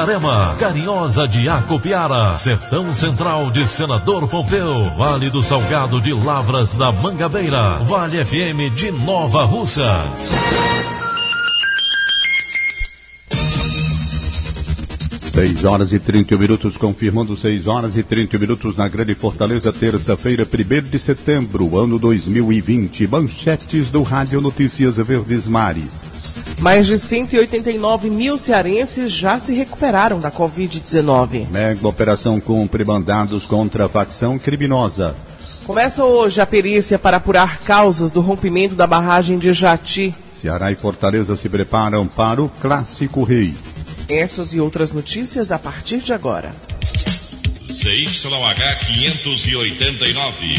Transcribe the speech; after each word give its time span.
Itarema, 0.00 0.56
Carinhosa 0.58 1.28
de 1.28 1.46
Acopiara, 1.46 2.34
Sertão 2.34 2.94
Central 2.94 3.50
de 3.50 3.68
Senador 3.68 4.26
Pompeu, 4.26 4.84
Vale 4.96 5.28
do 5.28 5.42
Salgado 5.42 6.00
de 6.00 6.10
Lavras 6.14 6.74
da 6.74 6.90
Mangabeira, 6.90 7.80
Vale 7.84 8.24
FM 8.24 8.74
de 8.74 8.90
Nova 8.90 9.44
Russas. 9.44 10.30
Seis 15.34 15.64
horas 15.64 15.92
e 15.92 15.98
31 15.98 16.38
minutos, 16.38 16.78
confirmando 16.78 17.36
seis 17.36 17.66
horas 17.66 17.94
e 17.94 18.02
30 18.02 18.38
minutos 18.38 18.76
na 18.76 18.88
Grande 18.88 19.14
Fortaleza, 19.14 19.70
terça-feira, 19.70 20.44
1 20.46 20.90
de 20.90 20.98
setembro, 20.98 21.78
ano 21.78 21.98
2020. 21.98 23.06
Manchetes 23.06 23.90
do 23.90 24.02
Rádio 24.02 24.40
Notícias 24.40 24.96
Verdes 24.96 25.46
Mares. 25.46 26.09
Mais 26.60 26.86
de 26.86 26.98
189 26.98 28.10
mil 28.10 28.36
cearenses 28.36 29.10
já 29.10 29.40
se 29.40 29.54
recuperaram 29.54 30.20
da 30.20 30.30
Covid-19. 30.30 31.48
Mega 31.50 31.88
operação 31.88 32.38
cumpre 32.38 32.84
mandados 32.84 33.46
contra 33.46 33.86
a 33.86 33.88
facção 33.88 34.38
criminosa. 34.38 35.16
Começa 35.64 36.04
hoje 36.04 36.38
a 36.38 36.46
perícia 36.46 36.98
para 36.98 37.16
apurar 37.16 37.60
causas 37.60 38.10
do 38.10 38.20
rompimento 38.20 38.74
da 38.74 38.86
barragem 38.86 39.38
de 39.38 39.54
Jati. 39.54 40.14
Ceará 40.34 40.70
e 40.70 40.74
Fortaleza 40.74 41.34
se 41.34 41.48
preparam 41.48 42.06
para 42.06 42.42
o 42.42 42.48
Clássico 42.48 43.22
Rei. 43.22 43.54
Essas 44.06 44.52
e 44.52 44.60
outras 44.60 44.92
notícias 44.92 45.50
a 45.50 45.58
partir 45.58 46.00
de 46.00 46.12
agora. 46.12 46.50
CYH 47.70 48.80
589. 48.84 50.56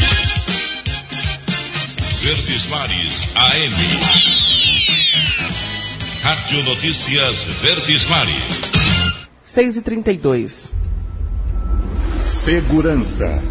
Verdes 2.22 2.66
Mares 2.66 3.28
AM. 3.36 4.51
Rádio 6.52 6.68
Notícias 6.68 7.44
Verdes 7.44 8.04
Mares. 8.10 8.60
6 9.42 9.78
e 9.78 9.82
32 9.82 10.74
Segurança. 12.22 13.42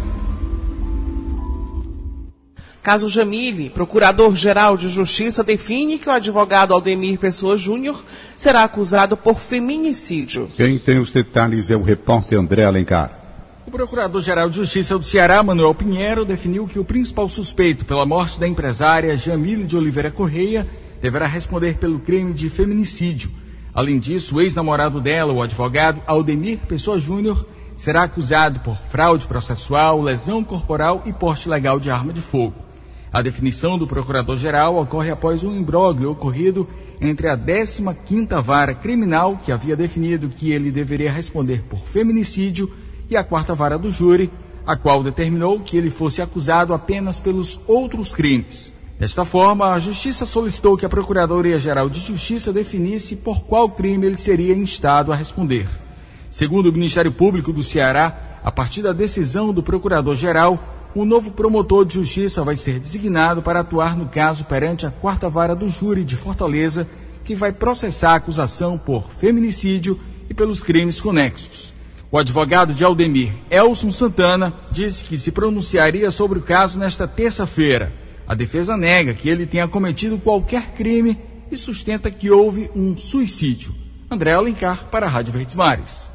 Caso 2.80 3.08
Jamile, 3.08 3.70
Procurador-Geral 3.70 4.76
de 4.76 4.88
Justiça 4.88 5.42
define 5.42 5.98
que 5.98 6.08
o 6.08 6.12
advogado 6.12 6.72
Aldemir 6.72 7.18
Pessoa 7.18 7.56
Júnior 7.56 8.04
será 8.36 8.62
acusado 8.62 9.16
por 9.16 9.40
feminicídio. 9.40 10.48
Quem 10.56 10.78
tem 10.78 11.00
os 11.00 11.10
detalhes 11.10 11.72
é 11.72 11.76
o 11.76 11.82
repórter 11.82 12.38
André 12.38 12.64
Alencar. 12.64 13.18
O 13.66 13.70
Procurador-Geral 13.72 14.48
de 14.48 14.54
Justiça 14.54 14.96
do 14.96 15.04
Ceará, 15.04 15.42
Manuel 15.42 15.74
Pinheiro, 15.74 16.24
definiu 16.24 16.68
que 16.68 16.78
o 16.78 16.84
principal 16.84 17.28
suspeito 17.28 17.84
pela 17.84 18.06
morte 18.06 18.38
da 18.38 18.46
empresária 18.46 19.16
Jamile 19.16 19.64
de 19.64 19.76
Oliveira 19.76 20.10
Correia 20.10 20.68
deverá 21.02 21.26
responder 21.26 21.78
pelo 21.78 21.98
crime 21.98 22.32
de 22.32 22.48
feminicídio. 22.48 23.30
Além 23.74 23.98
disso, 23.98 24.36
o 24.36 24.40
ex-namorado 24.40 25.00
dela, 25.00 25.32
o 25.32 25.42
advogado 25.42 26.00
Aldemir 26.06 26.60
Pessoa 26.68 26.98
Júnior, 26.98 27.44
será 27.74 28.04
acusado 28.04 28.60
por 28.60 28.76
fraude 28.76 29.26
processual, 29.26 30.00
lesão 30.00 30.44
corporal 30.44 31.02
e 31.04 31.12
porte 31.12 31.48
legal 31.48 31.80
de 31.80 31.90
arma 31.90 32.12
de 32.12 32.20
fogo. 32.20 32.54
A 33.12 33.20
definição 33.20 33.76
do 33.76 33.86
Procurador-Geral 33.86 34.76
ocorre 34.76 35.10
após 35.10 35.42
um 35.42 35.52
imbróglio 35.52 36.12
ocorrido 36.12 36.68
entre 37.00 37.28
a 37.28 37.36
15ª 37.36 38.40
Vara 38.40 38.74
Criminal, 38.74 39.38
que 39.44 39.50
havia 39.50 39.74
definido 39.74 40.28
que 40.28 40.52
ele 40.52 40.70
deveria 40.70 41.10
responder 41.10 41.62
por 41.68 41.80
feminicídio, 41.80 42.70
e 43.10 43.16
a 43.16 43.24
4 43.24 43.54
Vara 43.54 43.76
do 43.76 43.90
Júri, 43.90 44.30
a 44.64 44.76
qual 44.76 45.02
determinou 45.02 45.60
que 45.60 45.76
ele 45.76 45.90
fosse 45.90 46.22
acusado 46.22 46.72
apenas 46.72 47.18
pelos 47.18 47.60
outros 47.66 48.14
crimes. 48.14 48.72
Desta 49.02 49.24
forma, 49.24 49.72
a 49.72 49.80
Justiça 49.80 50.24
solicitou 50.24 50.76
que 50.76 50.86
a 50.86 50.88
Procuradoria-Geral 50.88 51.90
de 51.90 51.98
Justiça 51.98 52.52
definisse 52.52 53.16
por 53.16 53.42
qual 53.42 53.68
crime 53.68 54.06
ele 54.06 54.16
seria 54.16 54.54
instado 54.54 55.10
a 55.10 55.16
responder. 55.16 55.68
Segundo 56.30 56.66
o 56.66 56.72
Ministério 56.72 57.10
Público 57.10 57.52
do 57.52 57.64
Ceará, 57.64 58.38
a 58.44 58.52
partir 58.52 58.80
da 58.80 58.92
decisão 58.92 59.52
do 59.52 59.60
Procurador-Geral, 59.60 60.92
o 60.94 61.04
novo 61.04 61.32
promotor 61.32 61.84
de 61.84 61.94
justiça 61.94 62.44
vai 62.44 62.54
ser 62.54 62.78
designado 62.78 63.42
para 63.42 63.58
atuar 63.58 63.96
no 63.96 64.06
caso 64.06 64.44
perante 64.44 64.86
a 64.86 64.92
quarta 64.92 65.28
vara 65.28 65.56
do 65.56 65.68
júri 65.68 66.04
de 66.04 66.14
Fortaleza, 66.14 66.86
que 67.24 67.34
vai 67.34 67.50
processar 67.52 68.12
a 68.12 68.16
acusação 68.18 68.78
por 68.78 69.10
feminicídio 69.10 69.98
e 70.30 70.34
pelos 70.34 70.62
crimes 70.62 71.00
conexos. 71.00 71.74
O 72.08 72.18
advogado 72.18 72.72
de 72.72 72.84
Aldemir, 72.84 73.34
Elson 73.50 73.90
Santana, 73.90 74.54
disse 74.70 75.02
que 75.02 75.18
se 75.18 75.32
pronunciaria 75.32 76.08
sobre 76.12 76.38
o 76.38 76.42
caso 76.42 76.78
nesta 76.78 77.08
terça-feira. 77.08 78.01
A 78.32 78.34
defesa 78.34 78.78
nega 78.78 79.12
que 79.12 79.28
ele 79.28 79.44
tenha 79.44 79.68
cometido 79.68 80.16
qualquer 80.18 80.72
crime 80.72 81.18
e 81.50 81.58
sustenta 81.58 82.10
que 82.10 82.30
houve 82.30 82.70
um 82.74 82.96
suicídio. 82.96 83.74
André 84.10 84.32
Alencar 84.32 84.86
para 84.86 85.04
a 85.04 85.08
Rádio 85.10 85.34
Verdes 85.34 85.54
Mares. 85.54 86.10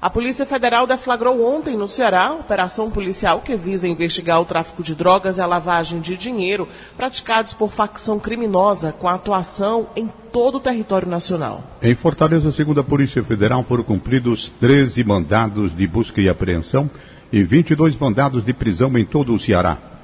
A 0.00 0.08
Polícia 0.08 0.46
Federal 0.46 0.86
deflagrou 0.86 1.44
ontem 1.44 1.76
no 1.76 1.88
Ceará 1.88 2.34
operação 2.34 2.88
policial 2.88 3.40
que 3.40 3.56
visa 3.56 3.88
investigar 3.88 4.40
o 4.40 4.44
tráfico 4.44 4.80
de 4.80 4.94
drogas 4.94 5.38
e 5.38 5.40
a 5.40 5.46
lavagem 5.46 5.98
de 5.98 6.16
dinheiro 6.16 6.68
praticados 6.96 7.52
por 7.52 7.72
facção 7.72 8.20
criminosa 8.20 8.92
com 8.92 9.08
atuação 9.08 9.88
em 9.96 10.06
todo 10.30 10.58
o 10.58 10.60
território 10.60 11.08
nacional. 11.08 11.64
Em 11.82 11.96
Fortaleza, 11.96 12.52
segundo 12.52 12.80
a 12.80 12.84
Polícia 12.84 13.24
Federal, 13.24 13.64
foram 13.64 13.82
cumpridos 13.82 14.50
13 14.60 15.02
mandados 15.02 15.76
de 15.76 15.84
busca 15.84 16.20
e 16.20 16.28
apreensão 16.28 16.88
e 17.32 17.42
22 17.42 17.98
mandados 17.98 18.44
de 18.44 18.54
prisão 18.54 18.96
em 18.96 19.04
todo 19.04 19.34
o 19.34 19.40
Ceará. 19.40 19.95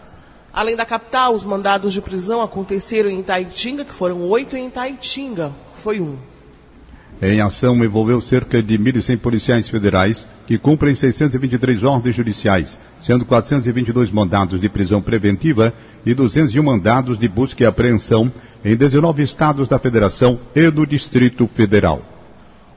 Além 0.53 0.77
da 0.77 0.85
capital, 0.85 1.35
os 1.35 1.45
mandados 1.45 1.95
de 1.95 2.03
prisão 2.03 2.43
aconteceram 2.43 3.09
em 3.09 3.21
Itaitinga, 3.21 3.87
que 3.87 3.93
foram 3.93 4.21
oito, 4.29 4.55
e 4.55 4.61
em 4.61 4.67
Itaitinga, 4.67 5.51
que 5.75 5.81
foi 5.81 5.99
um. 5.99 6.19
Em 7.23 7.41
ação, 7.41 7.83
envolveu 7.83 8.21
cerca 8.21 8.63
de 8.63 8.77
1.100 8.77 9.17
policiais 9.19 9.69
federais 9.69 10.27
que 10.47 10.59
cumprem 10.59 10.95
623 10.95 11.85
ordens 11.85 12.17
judiciais, 12.17 12.79
sendo 13.01 13.25
422 13.25 14.11
mandados 14.11 14.61
de 14.61 14.69
prisão 14.69 15.01
preventiva 15.01 15.73
e 16.05 16.13
201 16.13 16.63
mandados 16.63 17.19
de 17.19 17.29
busca 17.29 17.63
e 17.63 17.67
apreensão 17.67 18.31
em 18.65 18.77
19 18.77 19.23
estados 19.23 19.69
da 19.69 19.79
Federação 19.79 20.39
e 20.55 20.69
do 20.69 20.85
Distrito 20.85 21.49
Federal. 21.55 22.03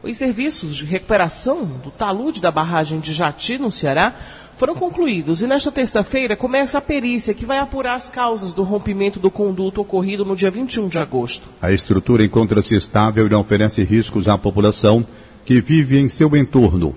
Os 0.05 0.17
serviços 0.17 0.75
de 0.75 0.85
recuperação 0.85 1.65
do 1.83 1.89
talude 1.89 2.39
da 2.39 2.51
barragem 2.51 2.99
de 2.99 3.11
Jati, 3.11 3.57
no 3.57 3.71
Ceará, 3.71 4.13
foram 4.55 4.75
concluídos 4.75 5.41
e 5.41 5.47
nesta 5.47 5.71
terça-feira 5.71 6.35
começa 6.35 6.77
a 6.77 6.81
perícia 6.81 7.33
que 7.33 7.43
vai 7.43 7.57
apurar 7.57 7.95
as 7.95 8.07
causas 8.07 8.53
do 8.53 8.61
rompimento 8.61 9.19
do 9.19 9.31
conduto 9.31 9.81
ocorrido 9.81 10.23
no 10.23 10.35
dia 10.35 10.51
21 10.51 10.89
de 10.89 10.99
agosto. 10.99 11.49
A 11.59 11.71
estrutura 11.71 12.23
encontra-se 12.23 12.75
estável 12.75 13.25
e 13.25 13.29
não 13.31 13.41
oferece 13.41 13.83
riscos 13.83 14.27
à 14.27 14.37
população 14.37 15.03
que 15.43 15.59
vive 15.59 15.97
em 15.97 16.07
seu 16.07 16.35
entorno. 16.35 16.95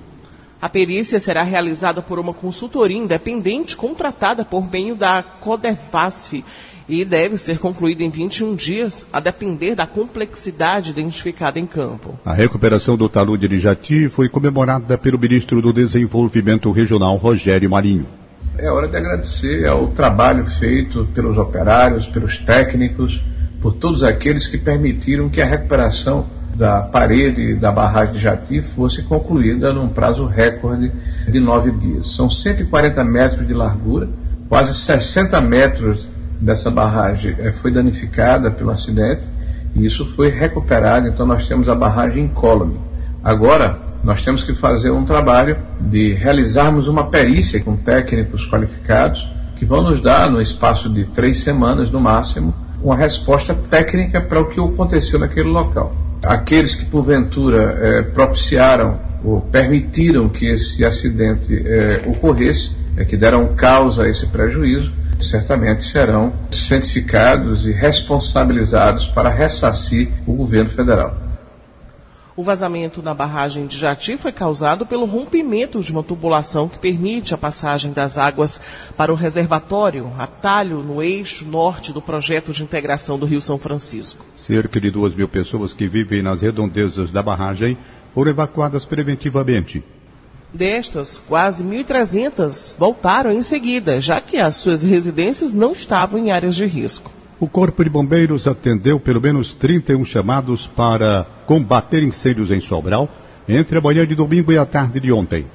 A 0.60 0.68
perícia 0.68 1.20
será 1.20 1.44
realizada 1.44 2.02
por 2.02 2.18
uma 2.18 2.34
consultoria 2.34 2.96
independente 2.96 3.76
contratada 3.76 4.44
por 4.44 4.68
meio 4.68 4.96
da 4.96 5.22
Codefasf 5.22 6.44
e 6.88 7.04
deve 7.04 7.38
ser 7.38 7.58
concluída 7.58 8.02
em 8.02 8.10
21 8.10 8.56
dias, 8.56 9.06
a 9.12 9.20
depender 9.20 9.76
da 9.76 9.86
complexidade 9.86 10.90
identificada 10.90 11.60
em 11.60 11.66
campo. 11.66 12.18
A 12.24 12.32
recuperação 12.32 12.96
do 12.96 13.08
talude 13.08 13.46
de 13.46 13.58
Jati 13.58 14.08
foi 14.08 14.28
comemorada 14.28 14.98
pelo 14.98 15.18
ministro 15.18 15.62
do 15.62 15.72
Desenvolvimento 15.72 16.72
Regional, 16.72 17.16
Rogério 17.16 17.70
Marinho. 17.70 18.06
É 18.56 18.68
hora 18.68 18.88
de 18.88 18.96
agradecer 18.96 19.64
ao 19.68 19.88
trabalho 19.88 20.44
feito 20.58 21.06
pelos 21.14 21.38
operários, 21.38 22.06
pelos 22.08 22.36
técnicos, 22.38 23.22
por 23.60 23.74
todos 23.74 24.02
aqueles 24.02 24.48
que 24.48 24.58
permitiram 24.58 25.28
que 25.28 25.40
a 25.40 25.46
recuperação 25.46 26.26
da 26.58 26.80
parede 26.82 27.54
da 27.54 27.70
barragem 27.70 28.14
de 28.14 28.18
Jati 28.18 28.60
fosse 28.60 29.04
concluída 29.04 29.72
num 29.72 29.88
prazo 29.88 30.26
recorde 30.26 30.92
de 31.28 31.38
nove 31.38 31.70
dias. 31.70 32.16
São 32.16 32.28
140 32.28 33.04
metros 33.04 33.46
de 33.46 33.54
largura, 33.54 34.08
quase 34.48 34.74
60 34.74 35.40
metros 35.40 36.08
dessa 36.40 36.68
barragem 36.68 37.36
eh, 37.38 37.52
foi 37.52 37.72
danificada 37.72 38.50
pelo 38.50 38.70
acidente 38.70 39.22
e 39.76 39.86
isso 39.86 40.04
foi 40.16 40.30
recuperado, 40.30 41.06
então 41.06 41.24
nós 41.24 41.46
temos 41.46 41.68
a 41.68 41.76
barragem 41.76 42.24
incólume. 42.24 42.80
Agora, 43.22 43.78
nós 44.02 44.24
temos 44.24 44.42
que 44.42 44.54
fazer 44.54 44.90
um 44.90 45.04
trabalho 45.04 45.56
de 45.80 46.12
realizarmos 46.14 46.88
uma 46.88 47.06
perícia 47.06 47.62
com 47.62 47.76
técnicos 47.76 48.48
qualificados 48.48 49.28
que 49.56 49.64
vão 49.64 49.82
nos 49.82 50.02
dar, 50.02 50.28
no 50.28 50.42
espaço 50.42 50.88
de 50.88 51.04
três 51.06 51.44
semanas 51.44 51.90
no 51.90 52.00
máximo, 52.00 52.52
uma 52.82 52.96
resposta 52.96 53.54
técnica 53.54 54.20
para 54.20 54.40
o 54.40 54.48
que 54.48 54.60
aconteceu 54.60 55.20
naquele 55.20 55.48
local. 55.48 56.07
Aqueles 56.22 56.74
que 56.74 56.84
porventura 56.86 57.78
eh, 57.80 58.02
propiciaram 58.02 59.00
ou 59.24 59.40
permitiram 59.40 60.28
que 60.28 60.46
esse 60.46 60.84
acidente 60.84 61.54
eh, 61.54 62.02
ocorresse, 62.06 62.76
é, 62.96 63.04
que 63.04 63.16
deram 63.16 63.54
causa 63.54 64.04
a 64.04 64.08
esse 64.08 64.26
prejuízo, 64.26 64.92
certamente 65.20 65.84
serão 65.84 66.32
cientificados 66.50 67.66
e 67.66 67.72
responsabilizados 67.72 69.08
para 69.08 69.30
ressarcir 69.30 70.08
o 70.26 70.32
governo 70.32 70.70
federal. 70.70 71.27
O 72.38 72.42
vazamento 72.44 73.02
na 73.02 73.12
barragem 73.12 73.66
de 73.66 73.76
Jati 73.76 74.16
foi 74.16 74.30
causado 74.30 74.86
pelo 74.86 75.06
rompimento 75.06 75.82
de 75.82 75.90
uma 75.90 76.04
tubulação 76.04 76.68
que 76.68 76.78
permite 76.78 77.34
a 77.34 77.36
passagem 77.36 77.92
das 77.92 78.16
águas 78.16 78.62
para 78.96 79.12
o 79.12 79.16
reservatório, 79.16 80.12
atalho 80.16 80.80
no 80.80 81.02
eixo 81.02 81.44
norte 81.44 81.92
do 81.92 82.00
projeto 82.00 82.52
de 82.52 82.62
integração 82.62 83.18
do 83.18 83.26
Rio 83.26 83.40
São 83.40 83.58
Francisco. 83.58 84.24
Cerca 84.36 84.80
de 84.80 84.88
duas 84.88 85.16
mil 85.16 85.26
pessoas 85.26 85.74
que 85.74 85.88
vivem 85.88 86.22
nas 86.22 86.40
redondezas 86.40 87.10
da 87.10 87.24
barragem 87.24 87.76
foram 88.14 88.30
evacuadas 88.30 88.84
preventivamente. 88.84 89.82
Destas, 90.54 91.20
quase 91.26 91.64
1.300 91.64 92.76
voltaram 92.78 93.32
em 93.32 93.42
seguida, 93.42 94.00
já 94.00 94.20
que 94.20 94.36
as 94.36 94.54
suas 94.54 94.84
residências 94.84 95.52
não 95.52 95.72
estavam 95.72 96.20
em 96.20 96.30
áreas 96.30 96.54
de 96.54 96.66
risco. 96.66 97.17
O 97.40 97.46
Corpo 97.46 97.84
de 97.84 97.90
Bombeiros 97.90 98.48
atendeu 98.48 98.98
pelo 98.98 99.20
menos 99.20 99.54
31 99.54 100.04
chamados 100.04 100.66
para 100.66 101.24
combater 101.46 102.02
incêndios 102.02 102.50
em 102.50 102.60
Sobral 102.60 103.08
entre 103.48 103.78
a 103.78 103.80
manhã 103.80 104.04
de 104.04 104.16
domingo 104.16 104.50
e 104.50 104.58
a 104.58 104.66
tarde 104.66 104.98
de 104.98 105.12
ontem. 105.12 105.46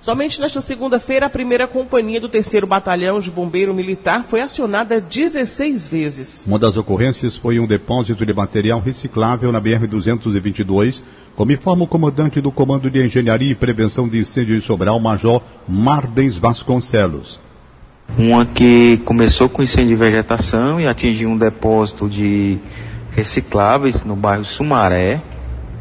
Somente 0.00 0.40
nesta 0.40 0.60
segunda-feira, 0.60 1.26
a 1.26 1.28
primeira 1.28 1.66
companhia 1.66 2.20
do 2.20 2.28
3 2.28 2.60
Batalhão 2.64 3.18
de 3.18 3.32
Bombeiro 3.32 3.74
Militar 3.74 4.24
foi 4.24 4.40
acionada 4.40 5.00
16 5.00 5.88
vezes. 5.88 6.44
Uma 6.46 6.60
das 6.60 6.76
ocorrências 6.76 7.36
foi 7.36 7.58
um 7.58 7.66
depósito 7.66 8.24
de 8.24 8.32
material 8.32 8.78
reciclável 8.78 9.50
na 9.50 9.60
BR-222, 9.60 11.02
como 11.34 11.50
informa 11.50 11.82
o 11.82 11.88
comandante 11.88 12.40
do 12.40 12.52
Comando 12.52 12.88
de 12.88 13.04
Engenharia 13.04 13.50
e 13.50 13.56
Prevenção 13.56 14.08
de 14.08 14.20
Incêndio 14.20 14.54
de 14.54 14.64
Sobral, 14.64 15.00
Major 15.00 15.42
Mardens 15.66 16.38
Vasconcelos. 16.38 17.44
Uma 18.18 18.46
que 18.46 18.98
começou 19.04 19.48
com 19.48 19.62
incêndio 19.62 19.88
de 19.88 19.94
vegetação 19.96 20.80
e 20.80 20.86
atingiu 20.86 21.28
um 21.28 21.36
depósito 21.36 22.08
de 22.08 22.58
recicláveis 23.10 24.04
no 24.04 24.16
bairro 24.16 24.44
Sumaré. 24.44 25.20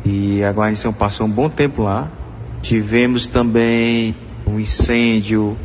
E 0.03 0.43
a 0.43 0.51
guarnição 0.51 0.91
passou 0.91 1.27
um 1.27 1.29
bom 1.29 1.49
tempo 1.49 1.83
lá. 1.83 2.09
Tivemos 2.61 3.27
também 3.27 4.15
um 4.45 4.59
incêndio 4.59 5.57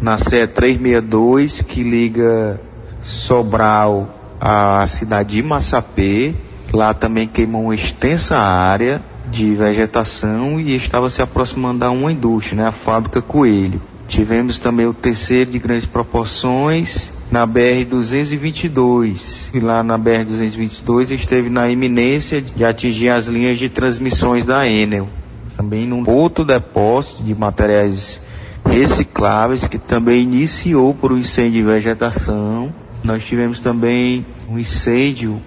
na 0.00 0.18
CE 0.18 0.46
362 0.46 1.62
que 1.62 1.82
liga 1.82 2.60
Sobral 3.00 4.36
à 4.40 4.86
cidade 4.86 5.36
de 5.36 5.42
Massapê. 5.42 6.34
Lá 6.72 6.92
também 6.92 7.26
queimou 7.26 7.64
uma 7.64 7.74
extensa 7.74 8.36
área 8.36 9.02
de 9.30 9.54
vegetação 9.54 10.60
e 10.60 10.74
estava 10.74 11.08
se 11.08 11.22
aproximando 11.22 11.84
a 11.84 11.90
uma 11.90 12.12
indústria, 12.12 12.56
né, 12.62 12.68
a 12.68 12.72
fábrica 12.72 13.22
Coelho. 13.22 13.80
Tivemos 14.08 14.58
também 14.58 14.86
o 14.86 14.94
terceiro 14.94 15.50
de 15.50 15.58
grandes 15.58 15.84
proporções 15.84 17.12
na 17.30 17.46
BR-222. 17.46 19.54
E 19.54 19.60
lá 19.60 19.82
na 19.82 19.98
BR-222 19.98 21.10
esteve 21.10 21.50
na 21.50 21.68
iminência 21.68 22.40
de 22.40 22.64
atingir 22.64 23.10
as 23.10 23.26
linhas 23.26 23.58
de 23.58 23.68
transmissões 23.68 24.46
da 24.46 24.66
Enel. 24.66 25.08
Também 25.54 25.86
num 25.86 26.08
outro 26.08 26.42
depósito 26.42 27.22
de 27.22 27.34
materiais 27.34 28.22
recicláveis 28.64 29.66
que 29.66 29.78
também 29.78 30.22
iniciou 30.22 30.94
por 30.94 31.12
um 31.12 31.18
incêndio 31.18 31.62
de 31.62 31.62
vegetação. 31.62 32.72
Nós 33.04 33.22
tivemos 33.24 33.60
também 33.60 34.24
um 34.48 34.58
incêndio 34.58 35.38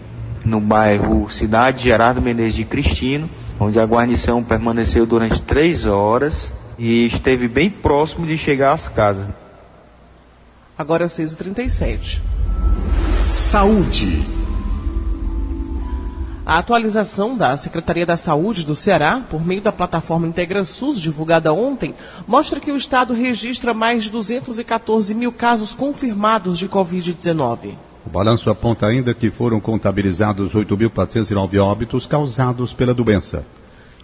no 0.45 0.59
bairro 0.59 1.27
Cidade 1.29 1.83
Gerardo 1.83 2.21
Menezes 2.21 2.55
de 2.55 2.65
Cristino, 2.65 3.27
onde 3.59 3.79
a 3.79 3.85
guarnição 3.85 4.43
permaneceu 4.43 5.07
durante 5.07 5.41
três 5.41 5.85
horas 5.85 6.53
e 6.83 7.05
esteve 7.05 7.47
bem 7.47 7.69
próximo 7.69 8.25
de 8.25 8.35
chegar 8.35 8.73
às 8.73 8.87
casas. 8.87 9.27
Agora 10.75 11.05
6h37. 11.05 12.19
Saúde. 13.29 14.25
A 16.43 16.57
atualização 16.57 17.37
da 17.37 17.55
Secretaria 17.55 18.03
da 18.03 18.17
Saúde 18.17 18.65
do 18.65 18.73
Ceará, 18.73 19.21
por 19.29 19.45
meio 19.45 19.61
da 19.61 19.71
plataforma 19.71 20.25
IntegraSUS, 20.25 20.99
divulgada 20.99 21.53
ontem, 21.53 21.93
mostra 22.27 22.59
que 22.59 22.71
o 22.71 22.75
Estado 22.75 23.13
registra 23.13 23.75
mais 23.75 24.05
de 24.05 24.09
214 24.09 25.13
mil 25.13 25.31
casos 25.31 25.75
confirmados 25.75 26.57
de 26.57 26.67
Covid-19. 26.67 27.75
O 28.03 28.09
balanço 28.09 28.49
aponta 28.49 28.87
ainda 28.87 29.13
que 29.13 29.29
foram 29.29 29.59
contabilizados 29.59 30.53
8.409 30.53 31.63
óbitos 31.63 32.07
causados 32.07 32.73
pela 32.73 32.91
doença. 32.91 33.45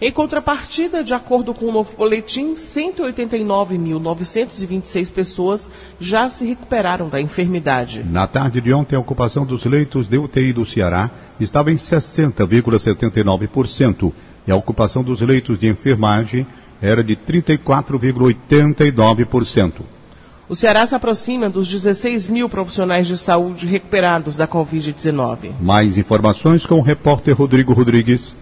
Em 0.00 0.12
contrapartida, 0.12 1.02
de 1.02 1.12
acordo 1.12 1.52
com 1.52 1.66
o 1.66 1.72
novo 1.72 1.96
boletim, 1.96 2.54
189.926 2.54 5.12
pessoas 5.12 5.68
já 5.98 6.30
se 6.30 6.46
recuperaram 6.46 7.08
da 7.08 7.20
enfermidade. 7.20 8.06
Na 8.08 8.28
tarde 8.28 8.60
de 8.60 8.72
ontem, 8.72 8.94
a 8.94 9.00
ocupação 9.00 9.44
dos 9.44 9.64
leitos 9.64 10.06
de 10.06 10.16
UTI 10.16 10.52
do 10.52 10.64
Ceará 10.64 11.10
estava 11.40 11.72
em 11.72 11.76
60,79% 11.76 14.12
e 14.46 14.52
a 14.52 14.56
ocupação 14.56 15.02
dos 15.02 15.20
leitos 15.20 15.58
de 15.58 15.66
enfermagem 15.66 16.46
era 16.80 17.02
de 17.02 17.16
34,89%. 17.16 19.80
O 20.48 20.54
Ceará 20.54 20.86
se 20.86 20.94
aproxima 20.94 21.50
dos 21.50 21.66
16 21.66 22.28
mil 22.28 22.48
profissionais 22.48 23.08
de 23.08 23.18
saúde 23.18 23.66
recuperados 23.66 24.36
da 24.36 24.46
Covid-19. 24.46 25.54
Mais 25.60 25.98
informações 25.98 26.64
com 26.64 26.76
o 26.76 26.82
repórter 26.82 27.36
Rodrigo 27.36 27.72
Rodrigues 27.72 28.36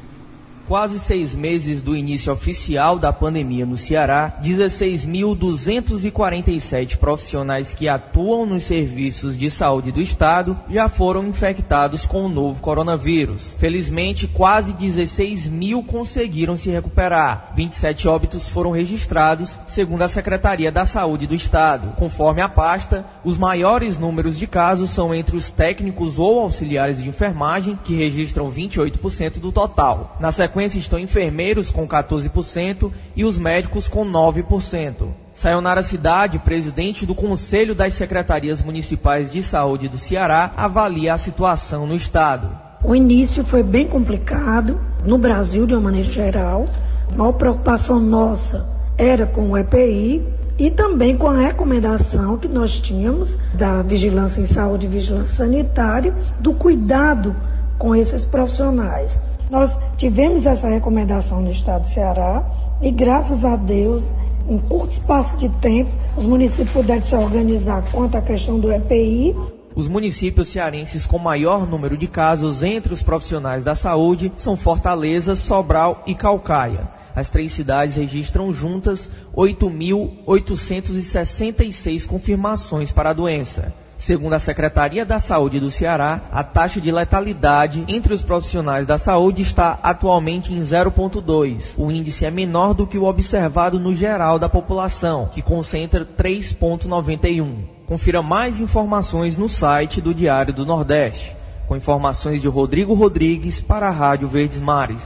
quase 0.67 0.99
seis 0.99 1.33
meses 1.35 1.83
do 1.83 1.97
início 1.97 2.33
oficial 2.33 2.99
da 2.99 3.13
pandemia 3.13 3.65
no 3.65 3.77
Ceará, 3.77 4.37
16.247 4.43 6.97
profissionais 6.97 7.73
que 7.73 7.89
atuam 7.89 8.45
nos 8.45 8.65
serviços 8.65 9.39
de 9.39 9.49
saúde 9.51 9.93
do 9.93 10.03
Estado 10.03 10.59
já 10.69 10.89
foram 10.89 11.25
infectados 11.27 12.05
com 12.05 12.27
o 12.27 12.29
novo 12.29 12.61
coronavírus. 12.61 13.55
Felizmente, 13.59 14.27
quase 14.27 14.73
16 14.73 15.47
mil 15.49 15.85
conseguiram 15.85 16.57
se 16.57 16.69
recuperar. 16.71 17.53
27 17.55 18.09
óbitos 18.09 18.49
foram 18.49 18.73
registrados, 18.73 19.57
segundo 19.67 20.03
a 20.03 20.09
Secretaria 20.09 20.73
da 20.73 20.85
Saúde 20.85 21.29
do 21.29 21.35
Estado. 21.35 21.93
Conforme 21.97 22.43
a 22.43 22.49
pasta, 22.49 23.07
os 23.25 23.39
maiores 23.39 23.97
números 23.99 24.37
de 24.39 24.49
casos 24.49 24.91
são 24.91 25.15
entre 25.15 25.37
os 25.37 25.51
técnicos 25.51 26.19
ou 26.19 26.41
auxiliares 26.41 27.03
de 27.03 27.09
enfermagem, 27.09 27.79
que 27.85 27.95
registram 27.95 28.51
28% 28.51 29.39
do 29.39 29.53
total. 29.53 30.17
Na 30.19 30.33
sequência, 30.33 30.56
sequência 30.57 30.79
estão 30.79 30.99
enfermeiros 30.99 31.71
com 31.71 31.87
14% 31.87 32.91
e 33.15 33.25
os 33.25 33.39
médicos 33.39 33.89
com 33.89 34.07
9%. 34.07 35.09
Sayonara 35.35 35.83
Cidade, 35.83 36.39
presidente 36.39 37.05
do 37.05 37.15
Conselho 37.15 37.75
das 37.75 37.93
Secretarias 37.93 38.63
Municipais 38.63 39.31
de 39.31 39.43
Saúde 39.43 39.87
do 39.87 39.99
Ceará, 39.99 40.55
avalia 40.57 41.13
a 41.13 41.19
situação 41.19 41.87
no 41.87 41.95
estado. 41.95 42.49
O 42.83 42.95
início 42.95 43.45
foi 43.45 43.63
bem 43.63 43.87
complicado 43.87 44.81
no 45.05 45.19
Brasil 45.19 45.67
de 45.67 45.75
uma 45.75 45.83
maneira 45.83 46.11
geral. 46.11 46.67
A 47.13 47.15
maior 47.15 47.33
preocupação 47.33 48.01
nossa 48.01 48.67
era 48.97 49.27
com 49.27 49.51
o 49.51 49.59
EPI 49.59 50.25
e 50.59 50.71
também 50.71 51.19
com 51.19 51.29
a 51.29 51.37
recomendação 51.37 52.39
que 52.39 52.49
nós 52.49 52.81
tínhamos 52.81 53.39
da 53.53 53.83
vigilância 53.83 54.41
em 54.41 54.47
saúde 54.47 54.87
e 54.87 54.89
vigilância 54.89 55.37
sanitária, 55.37 56.15
do 56.41 56.55
cuidado 56.55 57.37
com 57.79 57.95
esses 57.95 58.25
profissionais. 58.25 59.21
Nós 59.51 59.79
tivemos 59.97 60.45
essa 60.45 60.69
recomendação 60.69 61.41
no 61.41 61.51
estado 61.51 61.83
de 61.83 61.89
Ceará 61.89 62.45
e, 62.83 62.91
graças 62.91 63.45
a 63.45 63.55
Deus, 63.55 64.03
em 64.49 64.59
curto 64.59 64.93
espaço 64.93 65.37
de 65.37 65.49
tempo, 65.61 65.91
os 66.17 66.27
municípios 66.27 66.73
puderam 66.73 67.03
se 67.03 67.15
organizar 67.15 67.85
quanto 67.93 68.17
à 68.17 68.23
questão 68.23 68.59
do 68.59 68.73
EPI. 68.73 69.37
Os 69.75 69.89
municípios 69.89 70.49
cearenses 70.49 71.07
com 71.07 71.19
maior 71.19 71.67
número 71.67 71.97
de 71.97 72.07
casos 72.07 72.63
entre 72.63 72.93
os 72.93 73.03
profissionais 73.03 73.63
da 73.63 73.75
saúde 73.75 74.33
são 74.37 74.57
Fortaleza, 74.57 75.37
Sobral 75.37 76.03
e 76.07 76.15
Calcaia. 76.15 76.89
As 77.15 77.31
três 77.31 77.53
cidades 77.53 77.97
registram 77.97 78.53
juntas 78.53 79.09
8.866 79.35 82.07
confirmações 82.07 82.91
para 82.91 83.11
a 83.11 83.15
doença. 83.15 83.73
Segundo 83.99 84.35
a 84.35 84.39
Secretaria 84.39 85.07
da 85.07 85.19
Saúde 85.19 85.59
do 85.59 85.71
Ceará, 85.71 86.21
a 86.31 86.45
taxa 86.45 86.81
de 86.81 86.93
letalidade 86.93 87.83
entre 87.89 88.13
os 88.13 88.23
profissionais 88.23 88.87
da 88.87 88.99
saúde 88.99 89.41
está 89.41 89.79
atualmente 89.83 90.53
em 90.53 90.61
0,2. 90.61 91.75
O 91.79 91.91
índice 91.91 92.27
é 92.27 92.31
menor 92.31 92.75
do 92.75 92.87
que 92.87 92.99
o 92.99 93.05
observado 93.05 93.81
no 93.81 93.95
geral 93.95 94.39
da 94.39 94.49
população, 94.49 95.29
que 95.33 95.41
concentra 95.41 96.05
3,91. 96.05 97.77
Confira 97.87 98.23
mais 98.23 98.61
informações 98.61 99.39
no 99.39 99.49
site 99.49 100.01
do 100.01 100.13
Diário 100.13 100.53
do 100.53 100.67
Nordeste. 100.67 101.35
Com 101.67 101.77
informações 101.77 102.43
de 102.43 102.49
Rodrigo 102.49 102.95
Rodrigues 102.95 103.61
para 103.63 103.89
a 103.89 103.93
Rádio 103.93 104.29
Verdes 104.29 104.59
Mares. 104.59 105.03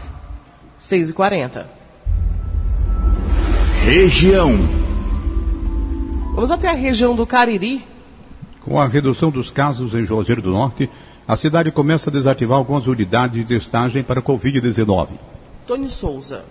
6h40. 0.80 1.64
Região. 3.85 4.52
Vamos 6.35 6.50
até 6.50 6.68
a 6.68 6.73
região 6.73 7.14
do 7.14 7.26
Cariri. 7.26 7.85
Com 8.64 8.78
a 8.78 8.86
redução 8.86 9.30
dos 9.30 9.50
casos 9.50 9.94
em 9.94 10.04
Juazeiro 10.04 10.42
do 10.42 10.50
Norte, 10.50 10.90
a 11.26 11.36
cidade 11.36 11.70
começa 11.70 12.10
a 12.10 12.12
desativar 12.12 12.58
algumas 12.58 12.86
unidades 12.86 13.36
de 13.36 13.44
testagem 13.44 14.02
para 14.02 14.20
Covid-19. 14.20 15.08
Tony 15.66 15.88
Souza. 15.88 16.44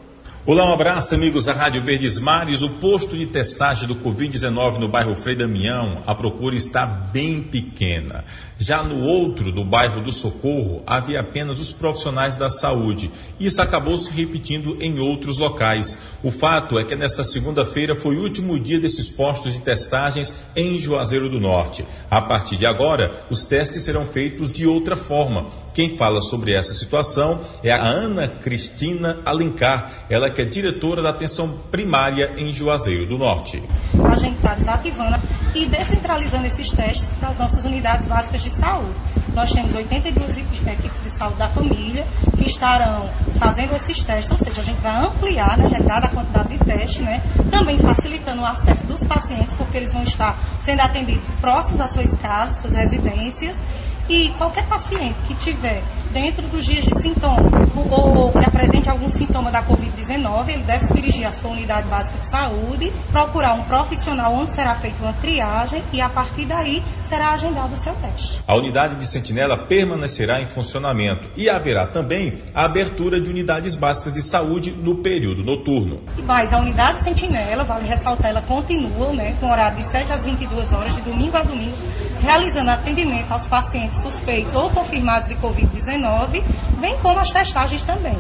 Olá, 0.50 0.68
um 0.68 0.74
abraço, 0.74 1.13
amigos 1.13 1.46
da 1.46 1.53
Rádio 1.53 1.86
Verdes 1.86 2.20
Mares. 2.20 2.63
O 2.63 2.72
posto 2.79 3.15
de 3.15 3.27
testagem 3.27 3.88
do 3.88 3.96
Covid-19 3.98 4.79
no 4.79 4.89
bairro 4.89 5.13
Frei 5.13 5.38
Damião, 5.38 6.01
a 6.08 6.15
procura 6.15 6.56
está 6.56 6.88
bem 6.88 7.44
pequena. 7.44 8.25
Já 8.58 8.82
no 8.82 8.98
outro, 9.06 9.51
do 9.51 9.63
bairro 9.63 10.01
do 10.01 10.12
Socorro, 10.12 10.82
havia 10.88 11.20
apenas 11.20 11.60
os 11.60 11.72
profissionais 11.72 12.36
da 12.36 12.50
saúde. 12.50 13.12
Isso 13.39 13.62
acabou 13.62 13.96
se 13.96 14.10
repetindo 14.10 14.75
em 14.82 14.98
outros 15.00 15.38
locais. 15.38 16.00
O 16.24 16.32
fato 16.32 16.79
é 16.79 16.84
que 16.84 16.96
nesta 16.96 17.24
segunda-feira 17.24 17.96
foi 17.96 18.15
o 18.15 18.24
último 18.24 18.60
dia 18.60 18.79
desses 18.79 19.08
postos 19.08 19.53
de 19.53 19.62
testagens 19.62 20.36
em 20.56 20.79
Juazeiro 20.79 21.29
do 21.29 21.39
Norte. 21.39 21.86
A 22.10 22.22
partir 22.22 22.58
de 22.58 22.65
agora, 22.65 23.24
os 23.29 23.46
testes 23.46 23.84
serão 23.84 24.03
feitos 24.03 24.51
de 24.51 24.65
outra 24.65 24.96
forma. 24.96 25.46
Quem 25.75 25.96
fala 25.96 26.22
sobre 26.22 26.53
essa 26.53 26.74
situação 26.74 27.39
é 27.63 27.72
a 27.72 27.88
Ana 27.88 28.27
Cristina 28.27 29.22
Alencar. 29.24 30.08
Ela 30.10 30.38
que 30.39 30.43
é 30.43 30.46
diretora 30.46 31.03
da 31.03 31.10
atenção 31.10 31.50
primária 31.69 32.34
em 32.38 32.50
Juazeiro 32.53 33.05
do 33.05 33.17
Norte. 33.17 33.62
A 34.10 34.15
gente 34.15 34.38
está 34.38 34.55
desativando 34.55 35.19
e 35.53 35.65
descentralizando 35.65 36.46
esses 36.46 36.72
testes 36.72 37.10
para 37.19 37.27
as 37.27 37.38
nossas 37.38 37.65
unidades 37.65 38.08
básicas 38.08 38.43
de 38.43 38.50
saúde. 38.50 38.96
Nós 39.34 39.51
temos 39.51 39.75
82 39.75 40.38
equipes 40.38 41.03
de 41.03 41.10
saúde 41.10 41.38
da 41.38 41.50
família 41.50 42.08
que 42.38 42.46
estarão 42.48 43.10
fazendo 43.38 43.74
esses 43.74 44.01
testes, 44.01 44.31
ou 44.31 44.38
seja, 44.38 44.62
a 44.62 44.63
gente 44.63 44.79
vai 44.79 44.96
ampliar, 44.96 45.58
na 45.58 45.67
realidade, 45.67 46.05
a 46.05 46.10
quantidade 46.10 46.58
de 46.58 46.60
testes, 46.60 47.01
né? 47.01 47.22
também 47.51 47.77
facilitando 47.77 48.41
o 48.41 48.46
acesso 48.46 48.86
dos 48.86 49.03
pacientes, 49.03 49.53
porque 49.55 49.75
eles 49.75 49.91
vão 49.91 50.03
estar 50.03 50.39
sendo 50.62 50.79
atendidos 50.79 51.27
próximos 51.41 51.81
às 51.81 51.91
suas 51.91 52.13
casas, 52.15 52.62
suas 52.62 52.74
residências, 52.75 53.62
e 54.08 54.29
qualquer 54.38 54.65
paciente 54.67 55.15
que 55.27 55.36
tiver 55.36 55.84
dentro 56.11 56.47
dos 56.47 56.65
dias 56.65 56.83
de 56.83 57.01
sintoma 57.01 57.49
ou 57.91 58.31
que 58.31 58.45
apresente 58.45 58.89
algum 58.89 59.07
sintoma 59.07 59.51
da 59.51 59.63
Covid-19, 59.63 60.49
ele 60.49 60.63
deve 60.63 60.85
se 60.85 60.93
dirigir 60.93 61.25
à 61.25 61.31
sua 61.31 61.51
unidade 61.51 61.87
básica 61.87 62.17
de 62.17 62.29
saúde, 62.29 62.91
procurar 63.11 63.53
um 63.53 63.63
profissional 63.63 64.33
onde 64.33 64.51
será 64.51 64.75
feita 64.75 65.01
uma 65.01 65.13
triagem 65.13 65.83
e 65.93 66.01
a 66.01 66.09
partir 66.09 66.45
daí 66.45 66.83
será 67.01 67.31
agendado 67.31 67.73
o 67.73 67.77
seu 67.77 67.93
teste. 67.95 68.41
A 68.47 68.55
unidade 68.55 68.95
de 68.95 69.05
sentinela 69.05 69.65
permanecerá 69.67 70.41
em 70.41 70.45
funcionamento 70.45 71.29
e 71.35 71.49
haverá 71.49 71.87
também 71.87 72.37
a 72.53 72.65
abertura 72.65 73.21
de 73.21 73.29
unidades 73.29 73.75
básicas 73.75 74.13
de 74.13 74.21
saúde 74.21 74.71
no 74.71 75.01
período 75.01 75.43
noturno. 75.43 76.01
Mas 76.25 76.53
a 76.53 76.59
unidade 76.59 77.03
sentinela, 77.03 77.63
vale 77.63 77.87
ressaltar, 77.87 78.29
ela 78.29 78.41
continua 78.41 79.13
né, 79.13 79.35
com 79.39 79.49
horário 79.49 79.77
de 79.77 79.83
7 79.83 80.11
às 80.11 80.25
22 80.25 80.73
horas, 80.73 80.95
de 80.95 81.01
domingo 81.01 81.37
a 81.37 81.43
domingo, 81.43 81.75
realizando 82.21 82.71
atendimento 82.71 83.31
aos 83.31 83.47
pacientes 83.47 84.01
suspeitos 84.01 84.53
ou 84.53 84.69
confirmados 84.69 85.27
de 85.27 85.35
Covid-19, 86.00 86.44
bem 86.79 86.98
como 87.00 87.20
as 87.20 87.29
testagens 87.29 87.82
também. 87.82 88.18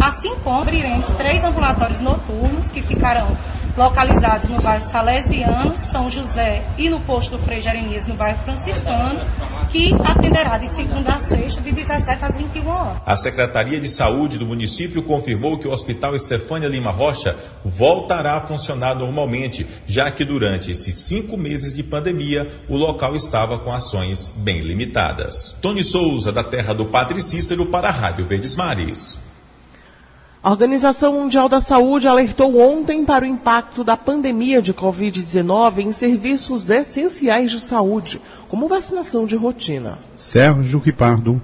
Assim 0.00 0.34
como 0.42 0.60
abriremos 0.60 1.08
três 1.08 1.42
ambulatórios 1.44 2.00
noturnos 2.00 2.70
que 2.70 2.82
ficarão 2.82 3.36
localizados 3.76 4.48
no 4.48 4.60
bairro 4.60 4.84
Salesiano, 4.84 5.76
São 5.76 6.08
José 6.08 6.64
e 6.78 6.88
no 6.88 7.00
posto 7.00 7.36
do 7.36 7.38
Frei 7.42 7.60
Jeremias, 7.60 8.06
no 8.06 8.14
bairro 8.14 8.38
Franciscano, 8.44 9.20
que 9.70 9.92
atenderá 10.04 10.58
de 10.58 10.68
segunda 10.68 11.14
a 11.14 11.18
sexta, 11.18 11.60
de 11.60 11.72
17 11.72 12.24
às 12.24 12.36
21 12.36 12.68
horas. 12.68 12.96
A 13.04 13.16
Secretaria 13.16 13.80
de 13.80 13.88
Saúde 13.88 14.38
do 14.38 14.46
município 14.46 15.02
confirmou 15.02 15.58
que 15.58 15.66
o 15.66 15.72
Hospital 15.72 16.14
Estefânia 16.14 16.68
Lima 16.68 16.92
Rocha 16.92 17.36
voltará 17.64 18.36
a 18.36 18.46
funcionar 18.46 18.94
normalmente, 18.94 19.66
já 19.86 20.10
que 20.10 20.24
durante 20.24 20.70
esses 20.70 20.94
cinco 20.94 21.36
meses 21.36 21.74
de 21.74 21.82
pandemia, 21.82 22.60
o 22.68 22.76
local 22.76 23.16
estava 23.16 23.58
com 23.58 23.72
ações 23.72 24.32
bem 24.36 24.60
limitadas. 24.60 25.56
Tony 25.60 25.82
Souza, 25.82 26.30
da 26.30 26.44
terra 26.44 26.72
do 26.72 26.86
Padre 26.86 27.20
Cícero, 27.20 27.66
para 27.66 27.88
a 27.88 27.92
Rádio 27.92 28.26
Verdes 28.26 28.54
Mares. 28.54 29.33
A 30.44 30.50
Organização 30.50 31.14
Mundial 31.14 31.48
da 31.48 31.58
Saúde 31.58 32.06
alertou 32.06 32.60
ontem 32.60 33.02
para 33.02 33.24
o 33.24 33.26
impacto 33.26 33.82
da 33.82 33.96
pandemia 33.96 34.60
de 34.60 34.74
Covid-19 34.74 35.78
em 35.78 35.90
serviços 35.90 36.68
essenciais 36.68 37.50
de 37.50 37.58
saúde, 37.58 38.20
como 38.46 38.68
vacinação 38.68 39.24
de 39.24 39.36
rotina. 39.36 39.98
Sérgio 40.18 40.78
Ripardo. 40.78 41.40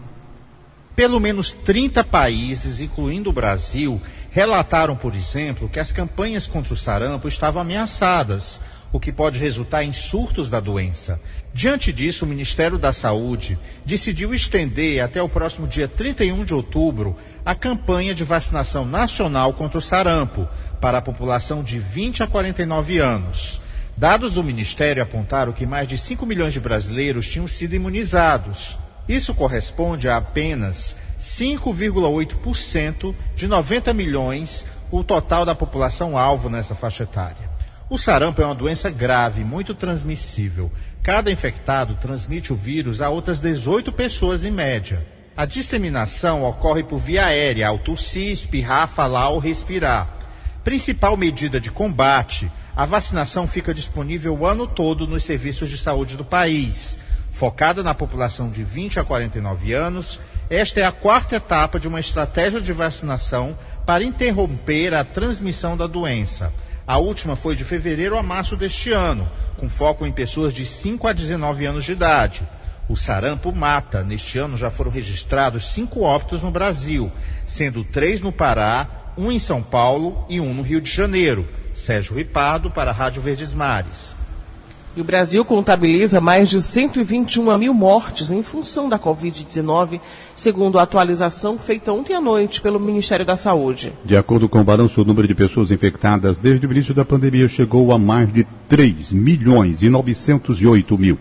Pelo 0.95 1.19
menos 1.19 1.55
30 1.55 2.05
países, 2.05 2.79
incluindo 2.79 3.31
o 3.31 3.33
Brasil, 3.33 3.99
relataram, 4.31 4.95
por 4.95 5.15
exemplo, 5.15 5.67
que 5.67 5.81
as 5.81 5.93
campanhas 5.93 6.47
contra 6.47 6.75
o 6.75 6.77
sarampo 6.77 7.27
estavam 7.27 7.63
ameaçadas, 7.63 8.61
o 8.93 8.99
que 8.99 9.13
pode 9.13 9.39
resultar 9.39 9.85
em 9.85 9.93
surtos 9.93 10.51
da 10.51 10.59
doença. 10.59 11.21
Diante 11.55 11.93
disso, 11.93 12.25
o 12.25 12.29
Ministério 12.29 12.79
da 12.79 12.93
Saúde 12.93 13.59
decidiu 13.85 14.35
estender 14.35 15.03
até 15.03 15.23
o 15.23 15.29
próximo 15.29 15.67
dia 15.67 15.87
31 15.87 16.45
de 16.45 16.55
outubro 16.55 17.17
a 17.45 17.55
campanha 17.55 18.15
de 18.15 18.25
vacinação 18.25 18.85
nacional 18.85 19.53
contra 19.53 19.79
o 19.79 19.83
sarampo 19.83 20.49
para 20.81 20.99
a 20.99 21.03
população 21.03 21.63
de 21.63 21.79
20 21.79 22.23
a 22.23 22.27
49 22.27 22.99
anos. 22.99 23.61
Dados 23.97 24.33
do 24.33 24.43
Ministério 24.43 25.03
apontaram 25.03 25.53
que 25.53 25.67
mais 25.67 25.87
de 25.87 25.99
5 25.99 26.25
milhões 26.25 26.53
de 26.53 26.61
brasileiros 26.61 27.29
tinham 27.29 27.47
sido 27.47 27.75
imunizados. 27.75 28.79
Isso 29.09 29.35
corresponde 29.35 30.09
a 30.09 30.17
apenas 30.17 30.97
5,8% 31.21 33.15
de 33.37 33.47
90 33.47 33.93
milhões, 33.93 34.65
o 34.91 35.05
total 35.05 35.45
da 35.45 35.55
população 35.55 36.17
alvo 36.17 36.49
nessa 36.49 36.75
faixa 36.75 37.03
etária. 37.03 37.60
O 37.91 37.99
sarampo 37.99 38.41
é 38.41 38.47
uma 38.47 38.55
doença 38.55 38.89
grave, 38.89 39.43
muito 39.43 39.75
transmissível. 39.75 40.71
Cada 41.03 41.29
infectado 41.29 41.97
transmite 41.97 42.53
o 42.53 42.57
vírus 42.57 43.03
a 43.03 43.09
outras 43.09 43.41
18 43.41 43.91
pessoas 43.91 44.45
em 44.45 44.51
média. 44.53 45.05
A 45.37 45.45
disseminação 45.45 46.45
ocorre 46.45 46.85
por 46.85 46.99
via 46.99 47.27
aérea, 47.27 47.67
ao 47.67 47.81
tossir, 47.81 48.31
espirrar, 48.31 48.87
falar 48.87 49.31
ou 49.31 49.41
respirar. 49.41 50.09
Principal 50.63 51.17
medida 51.17 51.61
de 51.61 51.69
combate, 51.69 52.49
a 52.77 52.85
vacinação 52.85 53.49
fica 53.49 53.75
disponível 53.75 54.39
o 54.39 54.47
ano 54.47 54.69
todo 54.69 55.05
nos 55.05 55.25
serviços 55.25 55.69
de 55.69 55.77
saúde 55.77 56.17
do 56.17 56.25
país. 56.25 56.97
Focada 57.33 57.83
na 57.83 57.93
população 57.93 58.51
de 58.51 58.63
20 58.63 59.01
a 59.01 59.05
49 59.05 59.73
anos, 59.73 60.21
esta 60.49 60.79
é 60.79 60.85
a 60.85 60.93
quarta 60.93 61.35
etapa 61.35 61.81
de 61.81 61.89
uma 61.89 61.99
estratégia 61.99 62.61
de 62.61 62.73
vacinação 62.73 63.59
para 63.85 64.05
interromper 64.05 64.95
a 64.95 65.03
transmissão 65.03 65.77
da 65.77 65.89
doença. 65.89 66.53
A 66.91 66.99
última 66.99 67.37
foi 67.37 67.55
de 67.55 67.63
fevereiro 67.63 68.19
a 68.19 68.23
março 68.23 68.57
deste 68.57 68.91
ano, 68.91 69.31
com 69.57 69.69
foco 69.69 70.05
em 70.05 70.11
pessoas 70.11 70.53
de 70.53 70.67
5 70.67 71.07
a 71.07 71.13
19 71.13 71.65
anos 71.65 71.85
de 71.85 71.93
idade. 71.93 72.43
O 72.89 72.97
sarampo 72.97 73.53
mata. 73.53 74.03
Neste 74.03 74.41
ano 74.41 74.57
já 74.57 74.73
foram 74.73 74.91
registrados 74.91 75.73
cinco 75.73 76.01
óbitos 76.01 76.43
no 76.43 76.51
Brasil, 76.51 77.13
sendo 77.47 77.85
três 77.85 78.21
no 78.21 78.33
Pará, 78.33 79.13
um 79.17 79.31
em 79.31 79.39
São 79.39 79.63
Paulo 79.63 80.27
e 80.29 80.41
um 80.41 80.53
no 80.53 80.63
Rio 80.63 80.81
de 80.81 80.91
Janeiro. 80.91 81.49
Sérgio 81.77 82.17
Ripardo 82.17 82.73
para 82.73 82.91
a 82.91 82.93
Rádio 82.93 83.23
Verdes 83.23 83.55
Mares. 83.55 84.17
E 84.97 85.01
o 85.01 85.05
Brasil 85.05 85.45
contabiliza 85.45 86.21
mais 86.21 86.49
de 86.49 86.61
121 86.61 87.57
mil 87.57 87.73
mortes 87.73 88.33
em 88.33 88.43
função 88.43 88.89
da 88.89 88.99
Covid-19, 88.99 90.01
segundo 90.35 90.81
a 90.81 90.83
atualização 90.83 91.57
feita 91.57 91.93
ontem 91.93 92.13
à 92.13 92.21
noite 92.21 92.61
pelo 92.61 92.81
Ministério 92.81 93.25
da 93.25 93.37
Saúde. 93.37 93.93
De 94.05 94.17
acordo 94.17 94.49
com 94.49 94.61
o 94.61 94.65
balanço, 94.65 95.01
o 95.01 95.05
número 95.05 95.29
de 95.29 95.35
pessoas 95.35 95.71
infectadas 95.71 96.41
desde 96.41 96.67
o 96.67 96.73
início 96.73 96.93
da 96.93 97.05
pandemia 97.05 97.47
chegou 97.47 97.93
a 97.93 97.99
mais 97.99 98.33
de 98.33 98.45
3 98.69 99.13
milhões 99.13 99.81
e 99.81 99.89
908 99.89 100.99
mil. 100.99 101.19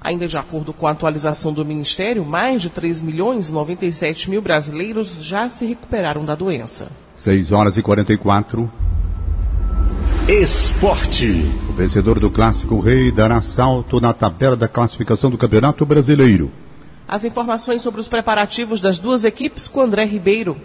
Ainda 0.00 0.26
de 0.26 0.38
acordo 0.38 0.72
com 0.72 0.86
a 0.86 0.90
atualização 0.90 1.52
do 1.52 1.64
Ministério, 1.64 2.24
mais 2.24 2.62
de 2.62 2.70
3 2.70 3.02
milhões 3.02 3.50
e 3.50 3.52
97 3.52 4.30
mil 4.30 4.40
brasileiros 4.40 5.16
já 5.20 5.50
se 5.50 5.66
recuperaram 5.66 6.24
da 6.24 6.34
doença. 6.34 6.88
6 7.16 7.52
horas 7.52 7.76
e 7.76 7.82
44. 7.82 8.70
Esporte. 10.26 11.44
O 11.68 11.72
vencedor 11.74 12.18
do 12.18 12.30
Clássico 12.30 12.80
Rei 12.80 13.12
dará 13.12 13.42
salto 13.42 14.00
na 14.00 14.14
tabela 14.14 14.56
da 14.56 14.66
classificação 14.66 15.30
do 15.30 15.36
Campeonato 15.36 15.84
Brasileiro. 15.84 16.50
As 17.06 17.26
informações 17.26 17.82
sobre 17.82 18.00
os 18.00 18.08
preparativos 18.08 18.80
das 18.80 18.98
duas 18.98 19.24
equipes 19.24 19.68
com 19.68 19.82
André 19.82 20.06
Ribeiro. 20.06 20.56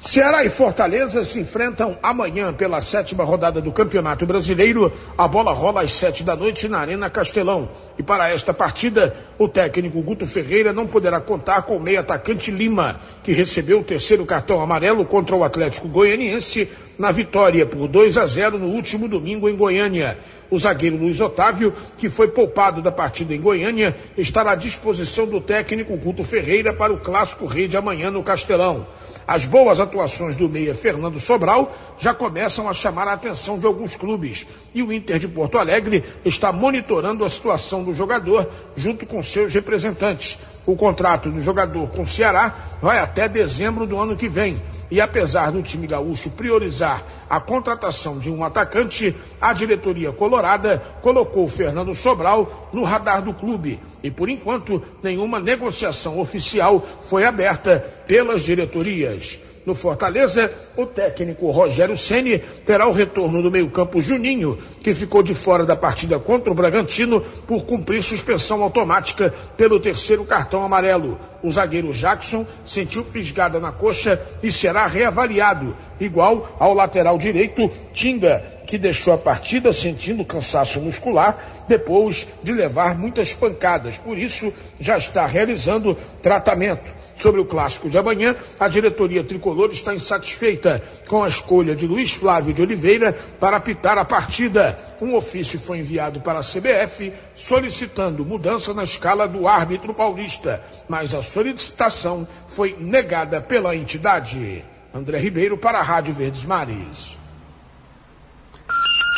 Ceará 0.00 0.44
e 0.44 0.48
Fortaleza 0.48 1.24
se 1.24 1.40
enfrentam 1.40 1.98
amanhã 2.00 2.52
pela 2.52 2.80
sétima 2.80 3.24
rodada 3.24 3.60
do 3.60 3.72
Campeonato 3.72 4.24
Brasileiro. 4.24 4.92
A 5.18 5.26
bola 5.26 5.52
rola 5.52 5.82
às 5.82 5.92
sete 5.92 6.22
da 6.22 6.36
noite 6.36 6.68
na 6.68 6.78
Arena 6.78 7.10
Castelão. 7.10 7.68
E 7.98 8.02
para 8.02 8.30
esta 8.30 8.54
partida, 8.54 9.16
o 9.36 9.48
técnico 9.48 10.00
Guto 10.00 10.24
Ferreira 10.24 10.72
não 10.72 10.86
poderá 10.86 11.20
contar 11.20 11.62
com 11.62 11.76
o 11.76 11.82
meio 11.82 11.98
atacante 11.98 12.52
Lima, 12.52 13.00
que 13.24 13.32
recebeu 13.32 13.80
o 13.80 13.84
terceiro 13.84 14.24
cartão 14.24 14.60
amarelo 14.60 15.04
contra 15.04 15.34
o 15.34 15.42
Atlético 15.42 15.88
Goianiense 15.88 16.68
na 16.96 17.10
vitória 17.10 17.66
por 17.66 17.88
2 17.88 18.18
a 18.18 18.26
0 18.26 18.56
no 18.56 18.68
último 18.68 19.08
domingo 19.08 19.48
em 19.48 19.56
Goiânia. 19.56 20.16
O 20.48 20.60
zagueiro 20.60 20.96
Luiz 20.96 21.20
Otávio, 21.20 21.74
que 21.96 22.08
foi 22.08 22.28
poupado 22.28 22.80
da 22.80 22.92
partida 22.92 23.34
em 23.34 23.40
Goiânia, 23.40 23.96
estará 24.16 24.52
à 24.52 24.56
disposição 24.56 25.26
do 25.26 25.40
técnico 25.40 25.96
Guto 25.96 26.22
Ferreira 26.22 26.72
para 26.72 26.92
o 26.92 27.00
clássico 27.00 27.46
rei 27.46 27.66
de 27.66 27.76
amanhã 27.76 28.12
no 28.12 28.22
Castelão. 28.22 28.86
As 29.28 29.44
boas 29.44 29.78
atuações 29.78 30.36
do 30.36 30.48
meia 30.48 30.74
Fernando 30.74 31.20
Sobral 31.20 31.70
já 31.98 32.14
começam 32.14 32.66
a 32.66 32.72
chamar 32.72 33.06
a 33.06 33.12
atenção 33.12 33.58
de 33.58 33.66
alguns 33.66 33.94
clubes 33.94 34.46
e 34.74 34.82
o 34.82 34.90
Inter 34.90 35.18
de 35.18 35.28
Porto 35.28 35.58
Alegre 35.58 36.02
está 36.24 36.50
monitorando 36.50 37.22
a 37.22 37.28
situação 37.28 37.84
do 37.84 37.92
jogador 37.92 38.48
junto 38.74 39.04
com 39.04 39.22
seus 39.22 39.52
representantes. 39.52 40.38
O 40.68 40.76
contrato 40.76 41.30
do 41.30 41.40
jogador 41.40 41.88
com 41.88 42.02
o 42.02 42.06
Ceará 42.06 42.54
vai 42.82 42.98
até 42.98 43.26
dezembro 43.26 43.86
do 43.86 43.98
ano 43.98 44.14
que 44.14 44.28
vem. 44.28 44.62
E 44.90 45.00
apesar 45.00 45.50
do 45.50 45.62
time 45.62 45.86
gaúcho 45.86 46.28
priorizar 46.28 47.02
a 47.26 47.40
contratação 47.40 48.18
de 48.18 48.30
um 48.30 48.44
atacante, 48.44 49.16
a 49.40 49.54
diretoria 49.54 50.12
colorada 50.12 50.76
colocou 51.00 51.48
Fernando 51.48 51.94
Sobral 51.94 52.68
no 52.70 52.84
radar 52.84 53.22
do 53.22 53.32
clube. 53.32 53.80
E 54.02 54.10
por 54.10 54.28
enquanto, 54.28 54.82
nenhuma 55.02 55.40
negociação 55.40 56.20
oficial 56.20 56.86
foi 57.00 57.24
aberta 57.24 57.78
pelas 58.06 58.42
diretorias. 58.42 59.40
No 59.66 59.74
Fortaleza, 59.74 60.50
o 60.76 60.86
técnico 60.86 61.50
Rogério 61.50 61.96
Ceni 61.96 62.38
terá 62.64 62.86
o 62.86 62.92
retorno 62.92 63.42
do 63.42 63.50
meio-campo 63.50 64.00
Juninho, 64.00 64.58
que 64.82 64.94
ficou 64.94 65.22
de 65.22 65.34
fora 65.34 65.66
da 65.66 65.76
partida 65.76 66.18
contra 66.18 66.50
o 66.50 66.54
Bragantino 66.54 67.20
por 67.46 67.64
cumprir 67.64 68.02
suspensão 68.02 68.62
automática 68.62 69.32
pelo 69.56 69.80
terceiro 69.80 70.24
cartão 70.24 70.64
amarelo. 70.64 71.18
O 71.42 71.50
zagueiro 71.50 71.92
Jackson 71.92 72.46
sentiu 72.64 73.04
fisgada 73.04 73.60
na 73.60 73.70
coxa 73.70 74.20
e 74.42 74.50
será 74.50 74.86
reavaliado, 74.86 75.76
igual 76.00 76.56
ao 76.58 76.74
lateral 76.74 77.18
direito 77.18 77.70
Tinga, 77.92 78.58
que 78.66 78.76
deixou 78.76 79.14
a 79.14 79.18
partida 79.18 79.72
sentindo 79.72 80.24
cansaço 80.24 80.78
muscular 80.80 81.64
depois 81.66 82.28
de 82.42 82.52
levar 82.52 82.98
muitas 82.98 83.32
pancadas. 83.32 83.96
Por 83.96 84.18
isso, 84.18 84.52
já 84.78 84.98
está 84.98 85.26
realizando 85.26 85.96
tratamento. 86.22 86.98
Sobre 87.16 87.40
o 87.40 87.44
clássico 87.44 87.90
de 87.90 87.98
amanhã, 87.98 88.36
a 88.60 88.68
diretoria 88.68 89.24
tricolor 89.24 89.70
está 89.70 89.92
insatisfeita 89.92 90.80
com 91.08 91.24
a 91.24 91.28
escolha 91.28 91.74
de 91.74 91.84
Luiz 91.84 92.12
Flávio 92.12 92.54
de 92.54 92.62
Oliveira 92.62 93.12
para 93.40 93.56
apitar 93.56 93.98
a 93.98 94.04
partida. 94.04 94.78
Um 95.00 95.16
ofício 95.16 95.58
foi 95.58 95.78
enviado 95.78 96.20
para 96.20 96.38
a 96.38 96.44
CBF 96.44 97.12
solicitando 97.34 98.24
mudança 98.24 98.72
na 98.72 98.84
escala 98.84 99.26
do 99.26 99.48
árbitro 99.48 99.92
paulista, 99.92 100.62
mas 100.88 101.12
a 101.12 101.22
solicitação 101.22 102.28
foi 102.46 102.76
negada 102.78 103.40
pela 103.40 103.74
entidade. 103.74 104.64
André 104.92 105.18
Ribeiro 105.18 105.56
para 105.56 105.78
a 105.78 105.82
Rádio 105.82 106.14
Verdes 106.14 106.44
Mares. 106.44 107.18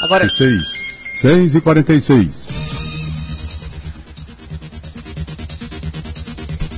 Agora. 0.03 0.29
6, 0.29 0.69
6 1.21 1.55
e 1.55 1.61
46. 1.61 2.47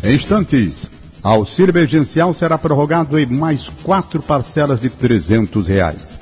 Em 0.05 0.15
instantes, 0.15 0.91
auxílio 1.23 1.71
emergencial 1.71 2.35
será 2.35 2.59
prorrogado 2.59 3.19
em 3.19 3.27
mais 3.27 3.69
quatro 3.69 4.21
parcelas 4.21 4.81
de 4.81 4.91
300 4.91 5.69
reais. 5.69 6.19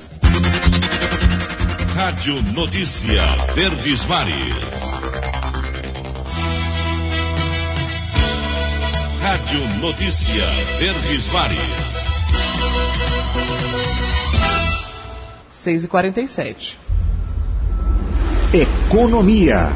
Rádio 1.95 2.41
Notícia 2.53 3.23
Verdes 3.55 4.05
Mares. 4.05 4.55
Rádio 9.21 9.79
Notícia 9.79 10.45
Verdes 10.79 11.27
Mares. 11.29 11.80
6 15.61 15.83
e 15.83 15.87
47 15.87 16.79
Economia. 18.51 19.69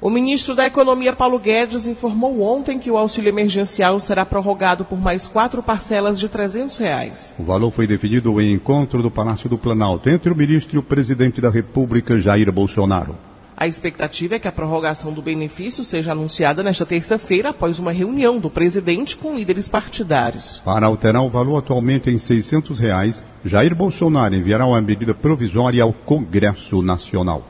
O 0.00 0.08
ministro 0.08 0.54
da 0.54 0.64
Economia, 0.64 1.12
Paulo 1.12 1.38
Guedes, 1.38 1.86
informou 1.86 2.40
ontem 2.40 2.78
que 2.78 2.90
o 2.90 2.96
auxílio 2.96 3.28
emergencial 3.28 3.98
será 3.98 4.24
prorrogado 4.24 4.84
por 4.84 5.00
mais 5.00 5.26
quatro 5.26 5.62
parcelas 5.62 6.20
de 6.20 6.28
300 6.28 6.78
reais. 6.78 7.34
O 7.38 7.42
valor 7.42 7.70
foi 7.72 7.86
definido 7.86 8.40
em 8.40 8.52
encontro 8.52 9.02
do 9.02 9.10
Palácio 9.10 9.48
do 9.48 9.58
Planalto 9.58 10.08
entre 10.08 10.32
o 10.32 10.36
ministro 10.36 10.76
e 10.76 10.78
o 10.78 10.82
presidente 10.82 11.40
da 11.40 11.50
República, 11.50 12.20
Jair 12.20 12.50
Bolsonaro. 12.52 13.16
A 13.62 13.68
expectativa 13.68 14.34
é 14.34 14.38
que 14.40 14.48
a 14.48 14.50
prorrogação 14.50 15.12
do 15.12 15.22
benefício 15.22 15.84
seja 15.84 16.10
anunciada 16.10 16.64
nesta 16.64 16.84
terça-feira 16.84 17.50
após 17.50 17.78
uma 17.78 17.92
reunião 17.92 18.40
do 18.40 18.50
presidente 18.50 19.16
com 19.16 19.36
líderes 19.36 19.68
partidários. 19.68 20.60
Para 20.64 20.86
alterar 20.86 21.22
o 21.22 21.30
valor 21.30 21.58
atualmente 21.58 22.10
em 22.10 22.18
600 22.18 22.80
reais, 22.80 23.22
Jair 23.44 23.72
Bolsonaro 23.72 24.34
enviará 24.34 24.66
uma 24.66 24.80
medida 24.82 25.14
provisória 25.14 25.80
ao 25.80 25.92
Congresso 25.92 26.82
Nacional. 26.82 27.46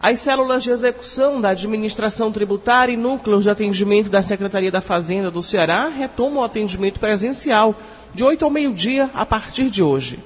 As 0.00 0.18
células 0.18 0.64
de 0.64 0.70
execução 0.70 1.40
da 1.40 1.50
administração 1.50 2.32
tributária 2.32 2.92
e 2.92 2.96
núcleos 2.96 3.44
de 3.44 3.50
atendimento 3.50 4.10
da 4.10 4.20
Secretaria 4.20 4.72
da 4.72 4.80
Fazenda 4.80 5.30
do 5.30 5.44
Ceará 5.44 5.88
retomam 5.88 6.40
o 6.40 6.44
atendimento 6.44 6.98
presencial 6.98 7.72
de 8.12 8.24
8 8.24 8.44
ao 8.44 8.50
meio-dia 8.50 9.10
a 9.14 9.24
partir 9.24 9.70
de 9.70 9.80
hoje. 9.80 10.18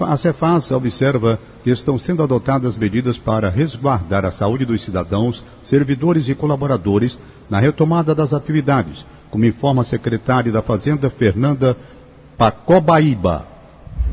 A 0.00 0.16
Cefaz 0.16 0.70
observa 0.70 1.40
que 1.64 1.70
estão 1.70 1.98
sendo 1.98 2.22
adotadas 2.22 2.76
medidas 2.76 3.18
para 3.18 3.50
resguardar 3.50 4.24
a 4.24 4.30
saúde 4.30 4.64
dos 4.64 4.82
cidadãos, 4.82 5.44
servidores 5.60 6.28
e 6.28 6.36
colaboradores 6.36 7.18
na 7.50 7.58
retomada 7.58 8.14
das 8.14 8.32
atividades, 8.32 9.04
como 9.28 9.44
informa 9.44 9.82
a 9.82 9.84
secretária 9.84 10.52
da 10.52 10.62
Fazenda, 10.62 11.10
Fernanda 11.10 11.76
Pacobaíba. 12.38 13.44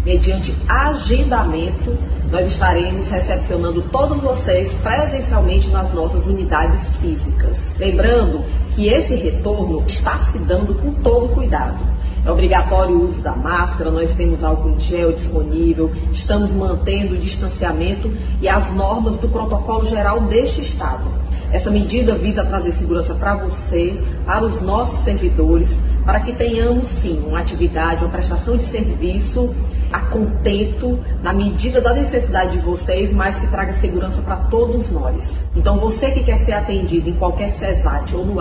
Mediante 0.04 0.56
agendamento, 0.68 1.98
nós 2.32 2.48
estaremos 2.48 3.08
recepcionando 3.10 3.84
todos 3.84 4.22
vocês 4.22 4.74
presencialmente 4.82 5.70
nas 5.70 5.94
nossas 5.94 6.26
unidades 6.26 6.96
físicas. 6.96 7.72
Lembrando 7.78 8.44
que 8.72 8.88
esse 8.88 9.16
retorno 9.16 9.84
está 9.86 10.18
se 10.18 10.40
dando 10.40 10.74
com 10.74 10.94
todo 10.96 11.30
cuidado. 11.30 11.93
É 12.26 12.32
obrigatório 12.32 12.96
o 12.96 13.10
uso 13.10 13.22
da 13.22 13.36
máscara, 13.36 13.92
nós 13.92 14.14
temos 14.14 14.44
álcool 14.44 14.70
em 14.70 14.80
gel 14.80 15.12
disponível, 15.12 15.92
estamos 16.12 16.54
mantendo 16.54 17.16
o 17.16 17.18
distanciamento 17.18 18.14
e 18.42 18.48
as 18.48 18.72
normas 18.72 19.18
do 19.18 19.28
protocolo 19.28 19.86
geral 19.86 20.22
deste 20.22 20.62
Estado. 20.62 21.04
Essa 21.52 21.70
medida 21.70 22.16
visa 22.16 22.46
trazer 22.46 22.72
segurança 22.72 23.14
para 23.14 23.36
você, 23.36 24.00
para 24.26 24.46
os 24.46 24.62
nossos 24.62 25.00
servidores, 25.00 25.78
para 26.06 26.22
que 26.22 26.34
tenhamos 26.34 26.88
sim 26.88 27.22
uma 27.28 27.40
atividade, 27.40 28.06
uma 28.06 28.12
prestação 28.12 28.56
de 28.56 28.64
serviço 28.64 29.54
a 29.92 30.00
contento, 30.00 31.00
na 31.22 31.32
medida 31.32 31.80
da 31.80 31.94
necessidade 31.94 32.54
de 32.54 32.60
vocês, 32.60 33.14
mas 33.14 33.38
que 33.38 33.48
traga 33.48 33.74
segurança 33.74 34.22
para 34.22 34.38
todos 34.38 34.90
nós. 34.90 35.48
Então, 35.56 35.78
você 35.78 36.10
que 36.10 36.24
quer 36.24 36.40
ser 36.40 36.54
atendido 36.54 37.10
em 37.10 37.14
qualquer 37.14 37.52
CESAT 37.52 38.16
ou 38.16 38.26
no 38.26 38.40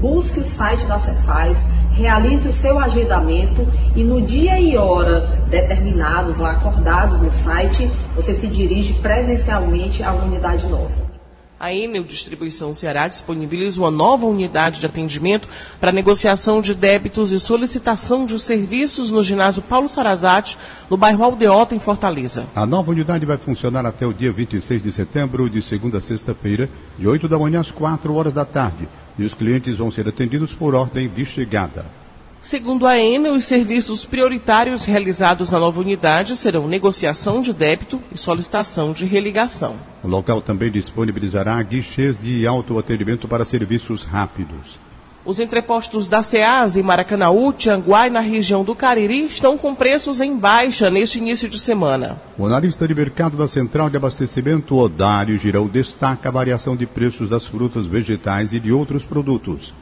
busque 0.00 0.40
o 0.40 0.44
site 0.44 0.86
da 0.86 0.98
Cefaz, 0.98 1.64
realize 1.92 2.48
o 2.48 2.52
seu 2.52 2.78
agendamento 2.78 3.66
e 3.94 4.02
no 4.02 4.22
dia 4.22 4.58
e 4.58 4.76
hora 4.76 5.44
determinados, 5.48 6.38
lá 6.38 6.52
acordados 6.52 7.20
no 7.20 7.30
site, 7.30 7.90
você 8.16 8.34
se 8.34 8.46
dirige 8.46 8.94
presencialmente 8.94 10.02
à 10.02 10.12
unidade 10.12 10.66
nossa. 10.66 11.19
A 11.60 11.74
Enel 11.74 12.04
Distribuição 12.04 12.74
Ceará 12.74 13.06
disponibiliza 13.06 13.82
uma 13.82 13.90
nova 13.90 14.24
unidade 14.24 14.80
de 14.80 14.86
atendimento 14.86 15.46
para 15.78 15.92
negociação 15.92 16.62
de 16.62 16.74
débitos 16.74 17.32
e 17.32 17.38
solicitação 17.38 18.24
de 18.24 18.38
serviços 18.38 19.10
no 19.10 19.22
ginásio 19.22 19.60
Paulo 19.60 19.86
Sarazate, 19.86 20.56
no 20.88 20.96
bairro 20.96 21.22
Aldeota, 21.22 21.74
em 21.74 21.78
Fortaleza. 21.78 22.46
A 22.54 22.64
nova 22.64 22.90
unidade 22.90 23.26
vai 23.26 23.36
funcionar 23.36 23.84
até 23.84 24.06
o 24.06 24.14
dia 24.14 24.32
26 24.32 24.82
de 24.82 24.90
setembro, 24.90 25.50
de 25.50 25.60
segunda 25.60 25.98
a 25.98 26.00
sexta-feira, 26.00 26.66
de 26.98 27.06
8 27.06 27.28
da 27.28 27.38
manhã 27.38 27.60
às 27.60 27.70
4 27.70 28.14
horas 28.14 28.32
da 28.32 28.46
tarde. 28.46 28.88
E 29.18 29.22
os 29.22 29.34
clientes 29.34 29.76
vão 29.76 29.90
ser 29.90 30.08
atendidos 30.08 30.54
por 30.54 30.74
ordem 30.74 31.10
de 31.10 31.26
chegada. 31.26 31.99
Segundo 32.42 32.86
a 32.86 32.98
Enel, 32.98 33.34
os 33.34 33.44
serviços 33.44 34.06
prioritários 34.06 34.86
realizados 34.86 35.50
na 35.50 35.58
nova 35.58 35.78
unidade 35.78 36.34
serão 36.36 36.66
negociação 36.66 37.42
de 37.42 37.52
débito 37.52 38.02
e 38.10 38.16
solicitação 38.16 38.94
de 38.94 39.04
religação. 39.04 39.76
O 40.02 40.08
local 40.08 40.40
também 40.40 40.70
disponibilizará 40.70 41.62
guichês 41.62 42.18
de 42.18 42.46
autoatendimento 42.46 43.28
para 43.28 43.44
serviços 43.44 44.04
rápidos. 44.04 44.78
Os 45.22 45.38
entrepostos 45.38 46.06
da 46.06 46.22
SEAS 46.22 46.78
em 46.78 46.82
Maracanaú, 46.82 47.52
Tianguá 47.52 48.06
e 48.06 48.10
na 48.10 48.20
região 48.20 48.64
do 48.64 48.74
Cariri 48.74 49.26
estão 49.26 49.58
com 49.58 49.74
preços 49.74 50.18
em 50.18 50.34
baixa 50.34 50.88
neste 50.88 51.18
início 51.18 51.46
de 51.46 51.58
semana. 51.58 52.22
O 52.38 52.46
analista 52.46 52.88
de 52.88 52.94
mercado 52.94 53.36
da 53.36 53.46
Central 53.46 53.90
de 53.90 53.98
Abastecimento, 53.98 54.78
Odário 54.78 55.38
Girão, 55.38 55.66
destaca 55.66 56.30
a 56.30 56.32
variação 56.32 56.74
de 56.74 56.86
preços 56.86 57.28
das 57.28 57.44
frutas, 57.44 57.84
vegetais 57.84 58.54
e 58.54 58.58
de 58.58 58.72
outros 58.72 59.04
produtos. 59.04 59.74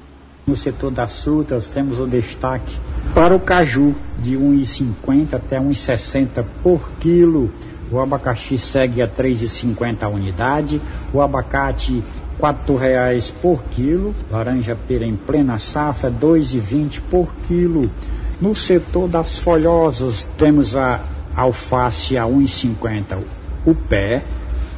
No 0.49 0.57
setor 0.57 0.91
das 0.91 1.23
frutas, 1.23 1.69
temos 1.69 2.01
o 2.01 2.07
destaque 2.07 2.75
para 3.15 3.37
o 3.37 3.39
caju, 3.39 3.95
de 4.19 4.35
1,50 4.35 5.35
até 5.35 5.61
1,60 5.61 6.43
por 6.63 6.89
quilo. 6.99 7.51
O 7.93 8.01
abacaxi 8.01 8.57
segue 8.57 9.03
a 9.03 9.07
3,50 9.07 10.05
a 10.05 10.09
unidade. 10.09 10.81
O 11.13 11.21
abacate, 11.21 12.03
R$ 12.41 12.79
reais 12.79 13.31
por 13.31 13.63
quilo. 13.65 14.15
Laranja 14.31 14.75
pera 14.75 15.05
em 15.05 15.17
plena 15.17 15.59
safra, 15.59 16.09
R$ 16.09 16.17
2,20 16.19 17.03
por 17.11 17.29
quilo. 17.47 17.83
No 18.41 18.55
setor 18.55 19.07
das 19.07 19.39
folhosas, 19.39 20.31
temos 20.39 20.75
a 20.75 21.01
alface 21.37 22.17
a 22.17 22.25
1,50 22.25 23.19
o 23.67 23.75
pé. 23.75 24.23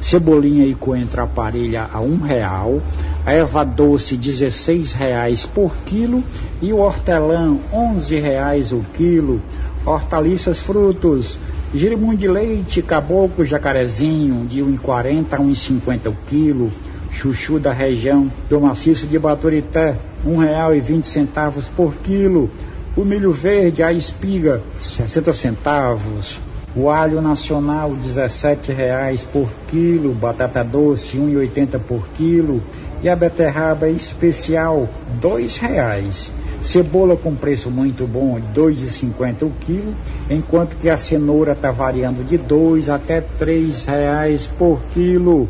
Cebolinha 0.01 0.65
e 0.65 0.75
coentro 0.75 1.21
aparelha 1.21 1.87
a 1.93 2.01
um 2.01 2.17
real. 2.17 2.81
A 3.25 3.33
erva 3.33 3.63
doce 3.63 4.15
R$ 4.15 4.21
16,00 4.21 5.47
por 5.53 5.75
quilo 5.85 6.23
e 6.61 6.73
o 6.73 6.79
hortelã 6.79 7.57
R$ 7.71 7.77
11,00 7.77 8.73
o 8.73 8.85
quilo. 8.93 9.41
Hortaliças 9.85 10.59
frutos, 10.59 11.37
girimum 11.73 12.15
de 12.15 12.27
leite, 12.27 12.81
caboclo, 12.81 13.45
jacarezinho, 13.45 14.45
de 14.45 14.61
R$ 14.61 14.77
1,40 14.83 15.25
a 15.31 15.37
R$ 15.37 15.43
1,50 15.43 16.09
o 16.09 16.15
quilo. 16.27 16.71
Chuchu 17.11 17.59
da 17.59 17.73
região 17.73 18.31
do 18.49 18.59
maciço 18.59 19.05
de 19.05 19.19
Baturité, 19.19 19.95
R$ 20.23 20.31
1,20 20.31 21.69
por 21.75 21.95
quilo. 21.95 22.49
O 22.95 23.05
milho 23.05 23.31
verde, 23.31 23.83
a 23.83 23.93
espiga, 23.93 24.61
60 24.77 25.33
centavos. 25.33 26.39
O 26.75 26.89
alho 26.89 27.21
nacional, 27.21 27.91
R$ 27.91 27.97
17,00 28.07 29.27
por 29.27 29.49
quilo. 29.67 30.13
Batata 30.13 30.63
doce, 30.63 31.17
R$ 31.17 31.23
1,80 31.23 31.79
por 31.79 32.07
quilo. 32.09 32.61
E 33.03 33.09
a 33.09 33.15
beterraba 33.15 33.89
especial, 33.89 34.87
R$ 35.21 35.21
2,00. 35.21 36.31
Cebola 36.61 37.17
com 37.17 37.33
preço 37.35 37.71
muito 37.71 38.05
bom, 38.05 38.35
R$ 38.35 38.43
2,50 38.55 39.43
o 39.43 39.51
quilo, 39.61 39.95
enquanto 40.29 40.75
que 40.75 40.87
a 40.89 40.95
cenoura 40.95 41.53
está 41.53 41.71
variando 41.71 42.23
de 42.23 42.35
R$ 42.35 42.91
até 42.93 43.15
R$ 43.15 43.25
3,00 43.39 44.47
por 44.57 44.79
quilo. 44.93 45.49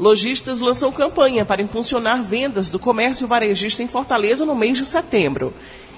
Lojistas 0.00 0.60
lançam 0.60 0.90
campanha 0.90 1.44
para 1.44 1.62
impulsionar 1.62 2.22
vendas 2.22 2.70
do 2.70 2.78
comércio 2.78 3.28
varejista 3.28 3.82
em 3.82 3.86
Fortaleza 3.86 4.44
no 4.44 4.56
mês 4.56 4.78
de 4.78 4.86
setembro. 4.86 5.52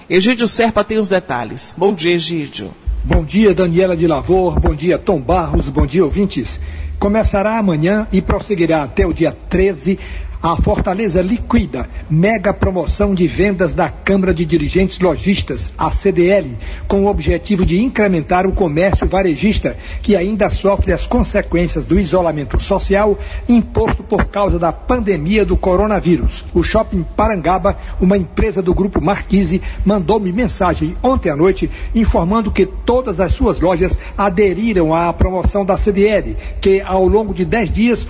Egídio 0.09 0.47
Serpa 0.47 0.83
tem 0.83 0.99
os 0.99 1.07
detalhes. 1.07 1.73
Bom 1.77 1.93
dia, 1.93 2.13
Egídio. 2.13 2.71
Bom 3.03 3.23
dia, 3.23 3.53
Daniela 3.53 3.95
de 3.95 4.05
Lavor. 4.05 4.59
Bom 4.59 4.75
dia, 4.75 4.97
Tom 4.97 5.19
Barros. 5.19 5.69
Bom 5.69 5.85
dia, 5.85 6.03
ouvintes. 6.03 6.59
Começará 6.99 7.57
amanhã 7.57 8.07
e 8.11 8.21
prosseguirá 8.21 8.83
até 8.83 9.07
o 9.07 9.13
dia 9.13 9.35
13 9.49 9.97
a 10.43 10.57
Fortaleza 10.57 11.21
Liquida, 11.21 11.87
mega 12.09 12.53
promoção 12.53 13.15
de 13.15 13.25
vendas 13.27 13.73
da 13.73 13.87
Câmara 13.87 14.33
de 14.33 14.43
Dirigentes 14.43 14.99
Lojistas, 14.99 15.71
a 15.77 15.89
CDL, 15.89 16.57
com 16.85 17.05
o 17.05 17.07
objetivo 17.07 17.65
de 17.65 17.81
incrementar 17.81 18.45
o 18.45 18.51
comércio 18.51 19.07
varejista, 19.07 19.77
que 20.01 20.17
ainda 20.17 20.49
sofre 20.49 20.91
as 20.91 21.07
consequências 21.07 21.85
do 21.85 21.97
isolamento 21.97 22.61
social 22.61 23.17
imposto 23.47 24.03
por 24.03 24.25
causa 24.25 24.59
da 24.59 24.73
pandemia 24.73 25.45
do 25.45 25.55
coronavírus. 25.55 26.43
O 26.53 26.61
Shopping 26.61 27.05
Parangaba, 27.15 27.77
uma 28.01 28.17
empresa 28.17 28.61
do 28.61 28.73
grupo 28.73 28.99
Marquise, 28.99 29.61
mandou-me 29.85 30.33
mensagem 30.33 30.93
ontem 31.01 31.29
à 31.29 31.37
noite 31.37 31.71
informando 31.95 32.51
que 32.51 32.65
todas 32.65 33.21
as 33.21 33.31
suas 33.31 33.61
lojas 33.61 33.97
aderiram 34.17 34.93
à 34.93 35.13
promoção 35.13 35.63
da 35.63 35.77
CDL, 35.77 36.35
que 36.59 36.81
ao 36.81 37.07
longo 37.07 37.33
de 37.33 37.45
10 37.45 37.71
dias 37.71 38.07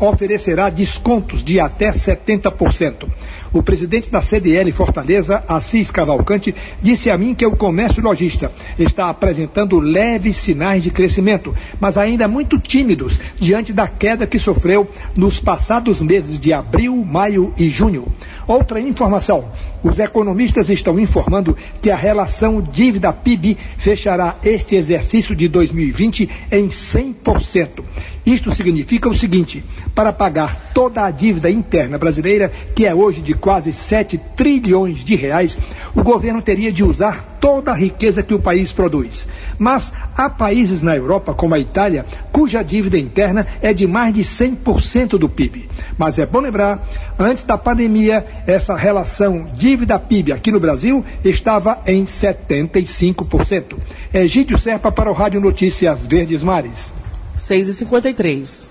oferecerá 0.00 0.68
desconto 0.68 1.27
descontos 1.28 1.44
de 1.44 1.60
até 1.60 1.90
70%. 1.90 3.08
O 3.52 3.62
presidente 3.62 4.10
da 4.10 4.20
CDL 4.20 4.70
Fortaleza, 4.72 5.42
Assis 5.48 5.90
Cavalcante, 5.90 6.54
disse 6.82 7.10
a 7.10 7.16
mim 7.16 7.34
que 7.34 7.46
o 7.46 7.56
comércio 7.56 8.02
lojista 8.02 8.52
está 8.78 9.08
apresentando 9.08 9.80
leves 9.80 10.36
sinais 10.36 10.82
de 10.82 10.90
crescimento, 10.90 11.54
mas 11.80 11.96
ainda 11.96 12.28
muito 12.28 12.58
tímidos 12.58 13.18
diante 13.38 13.72
da 13.72 13.88
queda 13.88 14.26
que 14.26 14.38
sofreu 14.38 14.88
nos 15.16 15.40
passados 15.40 16.02
meses 16.02 16.38
de 16.38 16.52
abril, 16.52 17.04
maio 17.04 17.54
e 17.56 17.68
junho. 17.68 18.06
Outra 18.46 18.80
informação: 18.80 19.46
os 19.82 19.98
economistas 19.98 20.68
estão 20.68 20.98
informando 20.98 21.56
que 21.80 21.90
a 21.90 21.96
relação 21.96 22.60
dívida-PIB 22.60 23.56
fechará 23.76 24.36
este 24.42 24.74
exercício 24.74 25.34
de 25.34 25.48
2020 25.48 26.28
em 26.50 26.68
100%. 26.68 27.84
Isto 28.26 28.50
significa 28.50 29.08
o 29.08 29.16
seguinte: 29.16 29.64
para 29.94 30.12
pagar 30.12 30.72
toda 30.74 31.04
a 31.04 31.10
dívida 31.10 31.50
interna 31.50 31.96
brasileira, 31.96 32.52
que 32.74 32.84
é 32.84 32.94
hoje 32.94 33.22
de 33.22 33.34
quase 33.38 33.72
7 33.72 34.18
trilhões 34.36 35.04
de 35.04 35.14
reais, 35.14 35.58
o 35.94 36.02
governo 36.02 36.42
teria 36.42 36.72
de 36.72 36.84
usar 36.84 37.38
toda 37.40 37.70
a 37.70 37.74
riqueza 37.74 38.22
que 38.22 38.34
o 38.34 38.40
país 38.40 38.72
produz. 38.72 39.28
Mas 39.58 39.92
há 40.16 40.28
países 40.28 40.82
na 40.82 40.96
Europa, 40.96 41.32
como 41.32 41.54
a 41.54 41.58
Itália, 41.58 42.04
cuja 42.32 42.62
dívida 42.62 42.98
interna 42.98 43.46
é 43.62 43.72
de 43.72 43.86
mais 43.86 44.14
de 44.14 44.22
100% 44.22 45.18
do 45.18 45.28
PIB. 45.28 45.68
Mas 45.96 46.18
é 46.18 46.26
bom 46.26 46.40
lembrar, 46.40 46.86
antes 47.18 47.44
da 47.44 47.56
pandemia, 47.56 48.24
essa 48.46 48.76
relação 48.76 49.48
dívida-PIB 49.54 50.32
aqui 50.32 50.50
no 50.50 50.60
Brasil 50.60 51.04
estava 51.24 51.80
em 51.86 52.04
75%. 52.04 53.76
Egídio 54.12 54.58
Serpa 54.58 54.90
para 54.92 55.10
o 55.10 55.14
Rádio 55.14 55.40
Notícias 55.40 56.06
Verdes 56.06 56.42
Mares. 56.42 56.92
6h53. 57.36 58.70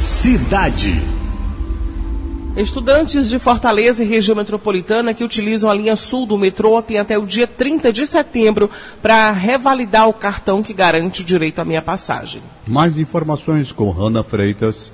Cidade. 0.00 1.21
Estudantes 2.56 3.30
de 3.30 3.38
Fortaleza 3.38 4.04
e 4.04 4.06
região 4.06 4.36
metropolitana 4.36 5.14
que 5.14 5.24
utilizam 5.24 5.70
a 5.70 5.74
linha 5.74 5.96
sul 5.96 6.26
do 6.26 6.36
metrô 6.36 6.82
têm 6.82 6.98
até 6.98 7.16
o 7.16 7.24
dia 7.24 7.46
30 7.46 7.90
de 7.90 8.06
setembro 8.06 8.68
para 9.00 9.32
revalidar 9.32 10.06
o 10.06 10.12
cartão 10.12 10.62
que 10.62 10.74
garante 10.74 11.22
o 11.22 11.24
direito 11.24 11.60
à 11.60 11.64
minha 11.64 11.80
passagem. 11.80 12.42
Mais 12.66 12.98
informações 12.98 13.72
com 13.72 13.88
Rana 13.90 14.22
Freitas. 14.22 14.92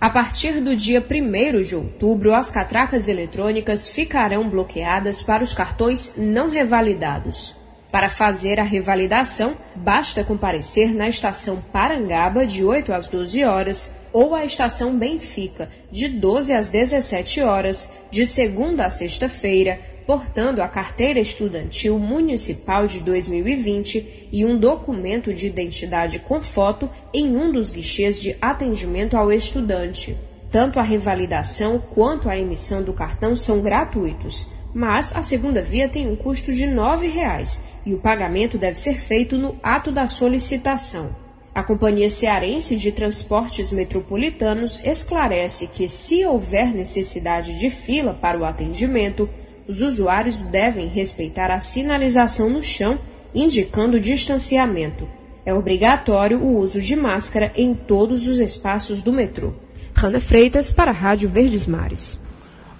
A 0.00 0.10
partir 0.10 0.60
do 0.60 0.74
dia 0.74 1.00
1 1.00 1.62
de 1.62 1.76
outubro, 1.76 2.34
as 2.34 2.50
catracas 2.50 3.06
eletrônicas 3.06 3.88
ficarão 3.88 4.48
bloqueadas 4.48 5.22
para 5.22 5.44
os 5.44 5.54
cartões 5.54 6.14
não 6.16 6.50
revalidados. 6.50 7.57
Para 7.90 8.10
fazer 8.10 8.60
a 8.60 8.64
revalidação, 8.64 9.56
basta 9.74 10.22
comparecer 10.22 10.94
na 10.94 11.08
estação 11.08 11.62
Parangaba 11.72 12.46
de 12.46 12.62
8 12.62 12.92
às 12.92 13.08
12 13.08 13.42
horas 13.44 13.90
ou 14.12 14.34
à 14.34 14.44
estação 14.44 14.96
Benfica 14.96 15.70
de 15.90 16.08
12 16.08 16.52
às 16.52 16.68
17 16.68 17.40
horas, 17.40 17.90
de 18.10 18.26
segunda 18.26 18.84
a 18.84 18.90
sexta-feira, 18.90 19.80
portando 20.06 20.62
a 20.62 20.68
carteira 20.68 21.18
estudantil 21.18 21.98
municipal 21.98 22.86
de 22.86 23.00
2020 23.00 24.28
e 24.32 24.44
um 24.44 24.58
documento 24.58 25.32
de 25.32 25.46
identidade 25.46 26.18
com 26.18 26.42
foto 26.42 26.90
em 27.12 27.36
um 27.36 27.50
dos 27.50 27.72
guichês 27.72 28.20
de 28.20 28.36
atendimento 28.40 29.16
ao 29.16 29.32
estudante. 29.32 30.16
Tanto 30.50 30.78
a 30.78 30.82
revalidação 30.82 31.78
quanto 31.78 32.28
a 32.28 32.38
emissão 32.38 32.82
do 32.82 32.92
cartão 32.94 33.36
são 33.36 33.60
gratuitos, 33.60 34.48
mas 34.74 35.14
a 35.16 35.22
segunda 35.22 35.62
via 35.62 35.88
tem 35.88 36.08
um 36.08 36.16
custo 36.16 36.52
de 36.52 36.64
R$ 36.64 36.74
9,00 36.74 37.60
e 37.86 37.94
o 37.94 37.98
pagamento 37.98 38.58
deve 38.58 38.78
ser 38.78 38.98
feito 38.98 39.38
no 39.38 39.58
ato 39.62 39.90
da 39.90 40.06
solicitação. 40.06 41.14
A 41.54 41.62
Companhia 41.62 42.08
Cearense 42.08 42.76
de 42.76 42.92
Transportes 42.92 43.72
Metropolitanos 43.72 44.80
esclarece 44.84 45.66
que, 45.66 45.88
se 45.88 46.24
houver 46.24 46.72
necessidade 46.72 47.58
de 47.58 47.68
fila 47.68 48.14
para 48.14 48.38
o 48.38 48.44
atendimento, 48.44 49.28
os 49.66 49.80
usuários 49.80 50.44
devem 50.44 50.86
respeitar 50.86 51.50
a 51.50 51.60
sinalização 51.60 52.48
no 52.48 52.62
chão 52.62 52.98
indicando 53.34 53.98
distanciamento. 53.98 55.08
É 55.44 55.52
obrigatório 55.52 56.38
o 56.40 56.58
uso 56.58 56.80
de 56.80 56.94
máscara 56.94 57.52
em 57.56 57.74
todos 57.74 58.26
os 58.26 58.38
espaços 58.38 59.02
do 59.02 59.12
metrô. 59.12 59.52
Rana 59.94 60.20
Freitas 60.20 60.72
para 60.72 60.90
a 60.90 60.94
Rádio 60.94 61.28
Verdes 61.28 61.66
Mares. 61.66 62.18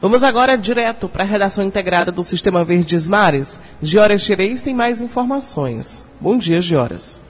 Vamos 0.01 0.23
agora 0.23 0.57
direto 0.57 1.09
para 1.09 1.25
a 1.25 1.27
redação 1.27 1.65
integrada 1.65 2.13
do 2.13 2.23
Sistema 2.23 2.63
Verdes 2.63 3.09
Mares. 3.09 3.61
Gioras 3.83 4.23
Xerez 4.23 4.63
tem 4.63 4.73
mais 4.73 5.01
informações. 5.01 6.09
Bom 6.21 6.39
dia, 6.39 6.61
Gioras. 6.61 7.21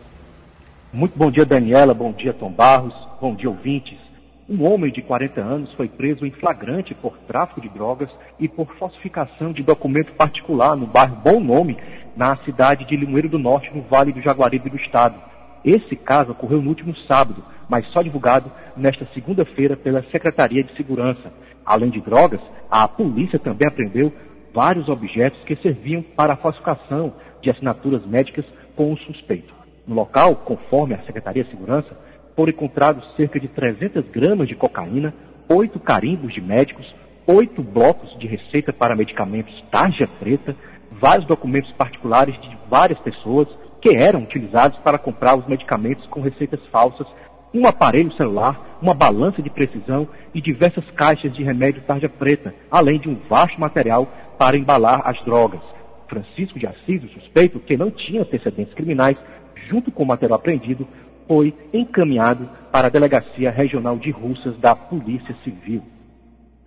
Muito 0.92 1.18
bom 1.18 1.30
dia, 1.30 1.46
Daniela. 1.46 1.94
Bom 1.94 2.12
dia, 2.12 2.34
Tom 2.34 2.52
Barros. 2.52 2.92
Bom 3.22 3.34
dia, 3.34 3.48
ouvintes. 3.48 3.96
Um 4.46 4.70
homem 4.70 4.92
de 4.92 5.00
40 5.00 5.40
anos 5.40 5.72
foi 5.78 5.88
preso 5.88 6.26
em 6.26 6.30
flagrante 6.30 6.94
por 6.94 7.16
tráfico 7.26 7.58
de 7.62 7.70
drogas 7.70 8.10
e 8.38 8.46
por 8.46 8.66
falsificação 8.78 9.50
de 9.50 9.62
documento 9.62 10.12
particular 10.12 10.76
no 10.76 10.86
bairro 10.86 11.16
Bom 11.24 11.40
Nome, 11.40 11.78
na 12.14 12.36
cidade 12.44 12.84
de 12.84 12.96
Limoeiro 12.96 13.30
do 13.30 13.38
Norte, 13.38 13.74
no 13.74 13.80
Vale 13.80 14.12
do 14.12 14.20
Jaguaribe 14.20 14.68
do 14.68 14.76
Estado. 14.76 15.18
Esse 15.64 15.96
caso 15.96 16.32
ocorreu 16.32 16.60
no 16.60 16.68
último 16.68 16.94
sábado, 17.06 17.42
mas 17.68 17.86
só 17.88 18.02
divulgado 18.02 18.50
nesta 18.76 19.06
segunda-feira 19.14 19.76
pela 19.76 20.02
Secretaria 20.10 20.64
de 20.64 20.74
Segurança. 20.76 21.32
Além 21.64 21.90
de 21.90 22.00
drogas, 22.00 22.40
a 22.70 22.88
polícia 22.88 23.38
também 23.38 23.68
apreendeu 23.68 24.12
vários 24.54 24.88
objetos 24.88 25.38
que 25.44 25.56
serviam 25.56 26.02
para 26.02 26.32
a 26.32 26.36
falsificação 26.36 27.12
de 27.42 27.50
assinaturas 27.50 28.04
médicas 28.06 28.44
com 28.74 28.92
o 28.92 28.98
suspeito. 28.98 29.52
No 29.86 29.94
local, 29.94 30.36
conforme 30.36 30.94
a 30.94 31.02
Secretaria 31.04 31.44
de 31.44 31.50
Segurança, 31.50 31.96
foram 32.34 32.50
encontrados 32.50 33.04
cerca 33.16 33.38
de 33.38 33.48
300 33.48 34.08
gramas 34.10 34.48
de 34.48 34.54
cocaína, 34.54 35.12
oito 35.48 35.80
carimbos 35.80 36.32
de 36.32 36.40
médicos, 36.40 36.86
oito 37.26 37.62
blocos 37.62 38.18
de 38.18 38.26
receita 38.26 38.72
para 38.72 38.96
medicamentos 38.96 39.52
tarja 39.70 40.08
preta, 40.18 40.54
vários 40.90 41.26
documentos 41.26 41.70
particulares 41.72 42.34
de 42.40 42.58
várias 42.68 42.98
pessoas 43.00 43.48
que 43.80 43.96
eram 43.96 44.22
utilizados 44.22 44.78
para 44.80 44.98
comprar 44.98 45.38
os 45.38 45.46
medicamentos 45.46 46.06
com 46.06 46.20
receitas 46.20 46.60
falsas 46.72 47.06
um 47.52 47.66
aparelho 47.66 48.12
celular, 48.12 48.78
uma 48.80 48.94
balança 48.94 49.42
de 49.42 49.50
precisão 49.50 50.08
e 50.34 50.40
diversas 50.40 50.84
caixas 50.92 51.32
de 51.34 51.42
remédio 51.42 51.82
tarja 51.82 52.08
preta, 52.08 52.54
além 52.70 53.00
de 53.00 53.08
um 53.08 53.16
vasto 53.28 53.58
material 53.60 54.06
para 54.38 54.56
embalar 54.56 55.02
as 55.04 55.22
drogas. 55.24 55.60
Francisco 56.08 56.58
de 56.58 56.66
Assis, 56.66 57.02
o 57.04 57.08
suspeito, 57.08 57.60
que 57.60 57.76
não 57.76 57.90
tinha 57.90 58.22
antecedentes 58.22 58.74
criminais, 58.74 59.16
junto 59.68 59.90
com 59.90 60.02
o 60.02 60.06
material 60.06 60.38
apreendido, 60.38 60.86
foi 61.26 61.54
encaminhado 61.72 62.48
para 62.72 62.86
a 62.86 62.90
Delegacia 62.90 63.50
Regional 63.50 63.98
de 63.98 64.10
Russas 64.10 64.56
da 64.58 64.74
Polícia 64.74 65.34
Civil. 65.44 65.82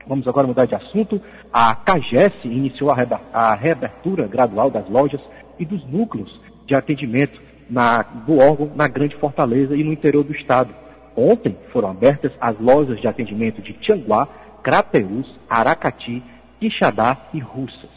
Vamos 0.08 0.28
agora 0.28 0.48
mudar 0.48 0.66
de 0.66 0.76
assunto. 0.76 1.22
A 1.52 1.74
CAGES 1.76 2.34
iniciou 2.44 2.92
a 2.92 3.56
reabertura 3.56 4.28
gradual 4.28 4.70
das 4.70 4.88
lojas 4.90 5.22
e 5.58 5.66
dos 5.66 5.84
núcleos 5.88 6.40
de 6.68 6.76
atendimento 6.76 7.40
na, 7.72 8.04
do 8.04 8.38
órgão 8.38 8.70
na 8.76 8.88
Grande 8.88 9.16
Fortaleza 9.16 9.76
e 9.76 9.84
no 9.84 9.94
interior 9.94 10.24
do 10.24 10.34
estado. 10.34 10.74
Ontem 11.16 11.56
foram 11.72 11.90
abertas 11.90 12.32
as 12.40 12.60
lojas 12.60 13.00
de 13.00 13.08
atendimento 13.08 13.62
de 13.62 13.74
Tianguá, 13.74 14.28
Crateús, 14.62 15.28
Aracati, 15.50 16.22
Quixadá 16.60 17.18
e 17.34 17.40
Russas. 17.40 17.90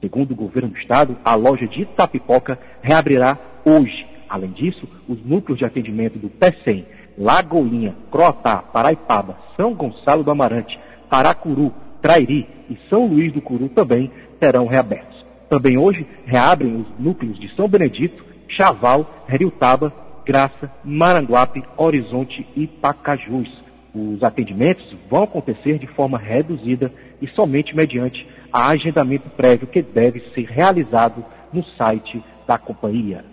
Segundo 0.00 0.32
o 0.32 0.36
governo 0.36 0.68
do 0.68 0.78
estado, 0.78 1.16
a 1.24 1.34
loja 1.34 1.66
de 1.66 1.82
Itapipoca 1.82 2.58
reabrirá 2.82 3.38
hoje. 3.64 4.06
Além 4.28 4.50
disso, 4.50 4.86
os 5.08 5.24
núcleos 5.24 5.58
de 5.58 5.64
atendimento 5.64 6.18
do 6.18 6.28
PECEM, 6.28 6.86
Lagoinha, 7.16 7.94
Croatá, 8.10 8.58
Paraipaba, 8.58 9.38
São 9.56 9.74
Gonçalo 9.74 10.24
do 10.24 10.30
Amarante, 10.30 10.78
Paracuru, 11.10 11.72
Trairi 12.00 12.48
e 12.68 12.76
São 12.88 13.06
Luís 13.06 13.32
do 13.32 13.40
Curu 13.40 13.68
também 13.68 14.10
serão 14.42 14.66
reabertos. 14.66 15.24
Também 15.48 15.76
hoje 15.76 16.06
reabrem 16.24 16.74
os 16.76 16.86
núcleos 16.98 17.38
de 17.38 17.54
São 17.54 17.68
Benedito, 17.68 18.31
Chaval, 18.56 19.24
Heriutaba, 19.28 19.92
Graça, 20.24 20.70
Maranguape, 20.84 21.62
Horizonte 21.76 22.46
e 22.56 22.66
Pacajus. 22.66 23.48
Os 23.94 24.22
atendimentos 24.22 24.96
vão 25.10 25.24
acontecer 25.24 25.78
de 25.78 25.86
forma 25.88 26.18
reduzida 26.18 26.92
e 27.20 27.28
somente 27.28 27.76
mediante 27.76 28.26
agendamento 28.52 29.28
prévio 29.30 29.66
que 29.66 29.82
deve 29.82 30.20
ser 30.34 30.46
realizado 30.46 31.24
no 31.52 31.62
site 31.76 32.22
da 32.46 32.56
companhia. 32.56 33.24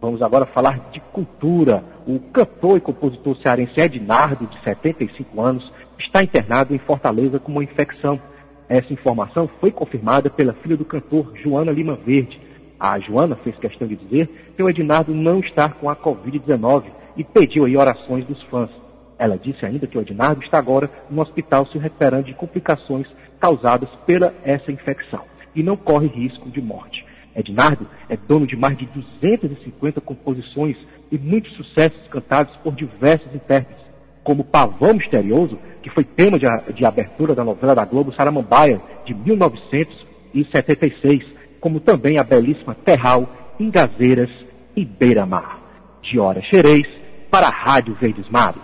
Vamos 0.00 0.20
agora 0.20 0.44
falar 0.46 0.90
de 0.90 1.00
cultura. 1.00 1.82
O 2.06 2.18
cantor 2.30 2.76
e 2.76 2.80
compositor 2.80 3.36
cearense 3.38 3.80
Ednardo, 3.80 4.46
de 4.46 4.62
75 4.62 5.40
anos, 5.40 5.72
está 5.98 6.22
internado 6.22 6.74
em 6.74 6.78
Fortaleza 6.78 7.38
com 7.38 7.52
uma 7.52 7.64
infecção. 7.64 8.20
Essa 8.68 8.92
informação 8.92 9.48
foi 9.60 9.70
confirmada 9.70 10.28
pela 10.28 10.52
filha 10.54 10.76
do 10.76 10.84
cantor, 10.84 11.32
Joana 11.42 11.72
Lima 11.72 11.96
Verde. 11.96 12.38
A 12.78 12.98
Joana 12.98 13.36
fez 13.36 13.56
questão 13.56 13.86
de 13.86 13.96
dizer 13.96 14.28
que 14.56 14.62
o 14.62 14.68
Ednardo 14.68 15.14
não 15.14 15.40
está 15.40 15.68
com 15.68 15.88
a 15.88 15.96
Covid-19 15.96 16.84
e 17.16 17.24
pediu 17.24 17.64
aí 17.64 17.76
orações 17.76 18.26
dos 18.26 18.42
fãs. 18.44 18.70
Ela 19.18 19.38
disse 19.38 19.64
ainda 19.64 19.86
que 19.86 19.96
o 19.96 20.00
Ednardo 20.00 20.42
está 20.42 20.58
agora 20.58 20.90
no 21.08 21.22
hospital 21.22 21.66
se 21.66 21.78
recuperando 21.78 22.26
de 22.26 22.34
complicações 22.34 23.06
causadas 23.38 23.88
pela 24.06 24.34
essa 24.42 24.72
infecção 24.72 25.22
e 25.54 25.62
não 25.62 25.76
corre 25.76 26.08
risco 26.08 26.50
de 26.50 26.60
morte. 26.60 27.04
Ednardo 27.34 27.86
é 28.08 28.16
dono 28.16 28.46
de 28.46 28.56
mais 28.56 28.76
de 28.76 28.86
250 28.86 30.00
composições 30.00 30.76
e 31.10 31.18
muitos 31.18 31.52
sucessos 31.54 32.06
cantados 32.08 32.54
por 32.56 32.74
diversos 32.74 33.34
intérpretes, 33.34 33.82
como 34.22 34.44
Pavão 34.44 34.94
Misterioso, 34.94 35.58
que 35.82 35.90
foi 35.90 36.04
tema 36.04 36.38
de, 36.38 36.46
de 36.74 36.86
abertura 36.86 37.34
da 37.34 37.42
novela 37.44 37.74
da 37.74 37.84
Globo 37.84 38.14
Saramambaia, 38.14 38.80
de 39.04 39.12
1976, 39.14 41.33
como 41.64 41.80
também 41.80 42.18
a 42.18 42.22
belíssima 42.22 42.74
Terral, 42.74 43.26
Ingazeiras 43.58 44.28
e 44.76 44.84
Beira-Mar. 44.84 45.62
Giora 46.02 46.42
Xerez, 46.42 46.86
para 47.30 47.46
a 47.46 47.50
Rádio 47.50 47.96
Verdes 47.98 48.28
Mares. 48.28 48.60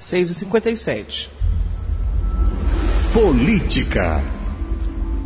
6h57. 0.00 1.28
Política. 3.12 4.22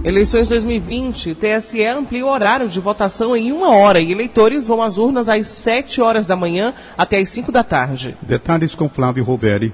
Eleições 0.02 0.48
2020, 0.48 1.34
TSE 1.34 1.84
amplia 1.84 2.24
o 2.24 2.30
horário 2.30 2.66
de 2.66 2.80
votação 2.80 3.36
em 3.36 3.52
uma 3.52 3.76
hora 3.76 4.00
e 4.00 4.10
eleitores 4.10 4.66
vão 4.66 4.80
às 4.80 4.96
urnas 4.96 5.28
às 5.28 5.48
7 5.48 6.00
horas 6.00 6.26
da 6.26 6.34
manhã 6.34 6.72
até 6.96 7.18
às 7.18 7.28
5 7.28 7.52
da 7.52 7.62
tarde. 7.62 8.16
Detalhes 8.22 8.74
com 8.74 8.88
Flávio 8.88 9.22
Roveri. 9.22 9.70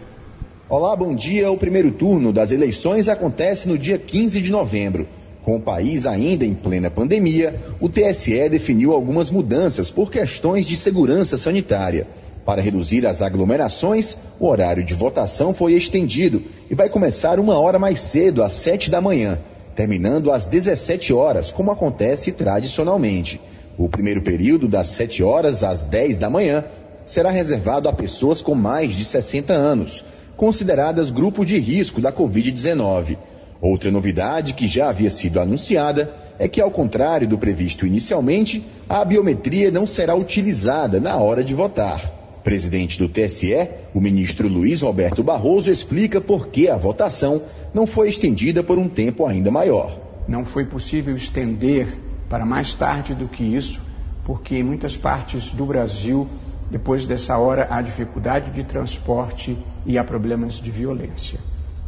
Olá, 0.69 0.97
bom 0.97 1.14
dia. 1.14 1.53
O 1.53 1.57
primeiro 1.57 1.92
turno 1.92 2.33
das 2.33 2.51
eleições 2.51 3.09
acontece 3.09 3.69
no 3.69 3.79
dia 3.79 3.97
15 3.97 4.42
de 4.42 4.51
novembro. 4.51 5.07
Com 5.47 5.57
o 5.57 5.61
país 5.61 6.05
ainda 6.07 6.45
em 6.45 6.53
plena 6.53 6.91
pandemia, 6.91 7.55
o 7.81 7.89
TSE 7.89 8.49
definiu 8.51 8.93
algumas 8.93 9.31
mudanças 9.31 9.91
por 9.91 10.11
questões 10.11 10.67
de 10.67 10.77
segurança 10.77 11.39
sanitária. 11.39 12.07
Para 12.45 12.61
reduzir 12.61 13.07
as 13.07 13.23
aglomerações, 13.23 14.19
o 14.39 14.47
horário 14.47 14.85
de 14.85 14.93
votação 14.93 15.55
foi 15.55 15.73
estendido 15.73 16.43
e 16.69 16.75
vai 16.75 16.89
começar 16.89 17.41
uma 17.41 17.59
hora 17.59 17.79
mais 17.79 18.01
cedo, 18.01 18.43
às 18.43 18.53
7 18.53 18.91
da 18.91 19.01
manhã 19.01 19.39
terminando 19.77 20.33
às 20.33 20.47
17 20.47 21.13
horas, 21.13 21.53
como 21.53 21.71
acontece 21.71 22.33
tradicionalmente. 22.33 23.39
O 23.77 23.91
primeiro 23.91 24.23
período, 24.23 24.67
das 24.67 24.89
7 24.89 25.23
horas 25.23 25.63
às 25.63 25.85
10 25.85 26.19
da 26.19 26.31
manhã, 26.31 26.65
será 27.05 27.31
reservado 27.31 27.89
a 27.89 27.93
pessoas 27.93 28.41
com 28.41 28.55
mais 28.55 28.95
de 28.95 29.05
60 29.05 29.53
anos, 29.53 30.03
consideradas 30.35 31.11
grupo 31.11 31.45
de 31.45 31.59
risco 31.59 32.01
da 32.01 32.11
Covid-19. 32.11 33.19
Outra 33.61 33.90
novidade 33.90 34.53
que 34.53 34.66
já 34.66 34.88
havia 34.88 35.11
sido 35.11 35.40
anunciada 35.40 36.12
é 36.38 36.47
que, 36.47 36.61
ao 36.61 36.71
contrário 36.71 37.27
do 37.27 37.38
previsto 37.38 37.87
inicialmente, 37.87 38.64
a 38.88 39.05
biometria 39.05 39.71
não 39.71 39.87
será 39.87 40.14
utilizada 40.14 41.01
na 41.01 41.16
hora 41.16 41.42
de 41.42 41.55
votar. 41.55 42.01
Presidente 42.45 42.99
do 42.99 43.09
TSE, 43.09 43.69
o 43.92 44.01
ministro 44.01 44.47
Luiz 44.47 44.83
Roberto 44.83 45.23
Barroso 45.23 45.71
explica 45.71 46.21
por 46.21 46.49
que 46.49 46.69
a 46.69 46.77
votação 46.77 47.42
não 47.75 47.87
foi 47.87 48.09
estendida 48.09 48.62
por 48.62 48.79
um 48.79 48.88
tempo 48.88 49.27
ainda 49.27 49.51
maior. 49.51 49.99
Não 50.29 50.45
foi 50.45 50.64
possível 50.64 51.16
estender 51.16 51.88
para 52.29 52.45
mais 52.45 52.75
tarde 52.75 53.14
do 53.14 53.27
que 53.27 53.42
isso, 53.42 53.83
porque 54.25 54.57
em 54.57 54.62
muitas 54.62 54.97
partes 54.97 55.51
do 55.51 55.64
Brasil, 55.66 56.29
depois 56.71 57.05
dessa 57.07 57.37
hora, 57.38 57.66
há 57.71 57.81
dificuldade 57.81 58.51
de 58.51 58.62
transporte 58.62 59.57
e 59.85 59.97
há 59.99 60.05
problemas 60.05 60.55
de 60.55 60.71
violência. 60.71 61.40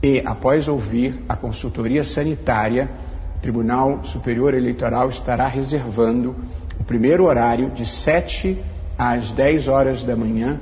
E, 0.02 0.22
após 0.24 0.68
ouvir 0.68 1.24
a 1.28 1.34
consultoria 1.34 2.04
sanitária, 2.04 2.88
o 3.37 3.40
Tribunal 3.40 4.04
Superior 4.04 4.54
Eleitoral 4.54 5.08
estará 5.08 5.46
reservando 5.46 6.37
o 6.78 6.84
primeiro 6.84 7.24
horário 7.24 7.70
de 7.70 7.84
7 7.84 8.62
às 8.96 9.32
10 9.32 9.68
horas 9.68 10.04
da 10.04 10.14
manhã, 10.14 10.61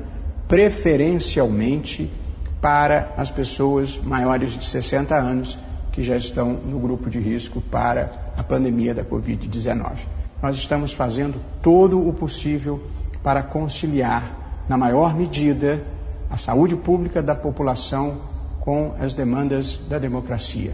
preferencialmente 0.49 2.11
para 2.61 3.13
as 3.17 3.31
pessoas 3.31 3.99
maiores 4.03 4.53
de 4.53 4.65
60 4.65 5.15
anos 5.15 5.59
que 5.93 6.03
já 6.03 6.17
estão 6.17 6.53
no 6.53 6.79
grupo 6.79 7.09
de 7.11 7.19
risco 7.19 7.61
para 7.61 8.11
a 8.37 8.43
pandemia 8.43 8.95
da 8.95 9.05
Covid-19. 9.05 9.93
Nós 10.43 10.57
estamos 10.57 10.93
fazendo 10.93 11.41
todo 11.63 12.07
o 12.07 12.13
possível 12.13 12.83
para 13.23 13.43
conciliar, 13.43 14.65
na 14.69 14.77
maior 14.77 15.17
medida, 15.17 15.83
a 16.31 16.37
saúde 16.37 16.77
pública 16.77 17.23
da 17.23 17.35
população 17.35 18.36
com 18.67 18.97
as 18.99 19.15
demandas 19.15 19.81
da 19.89 19.97
democracia. 19.97 20.73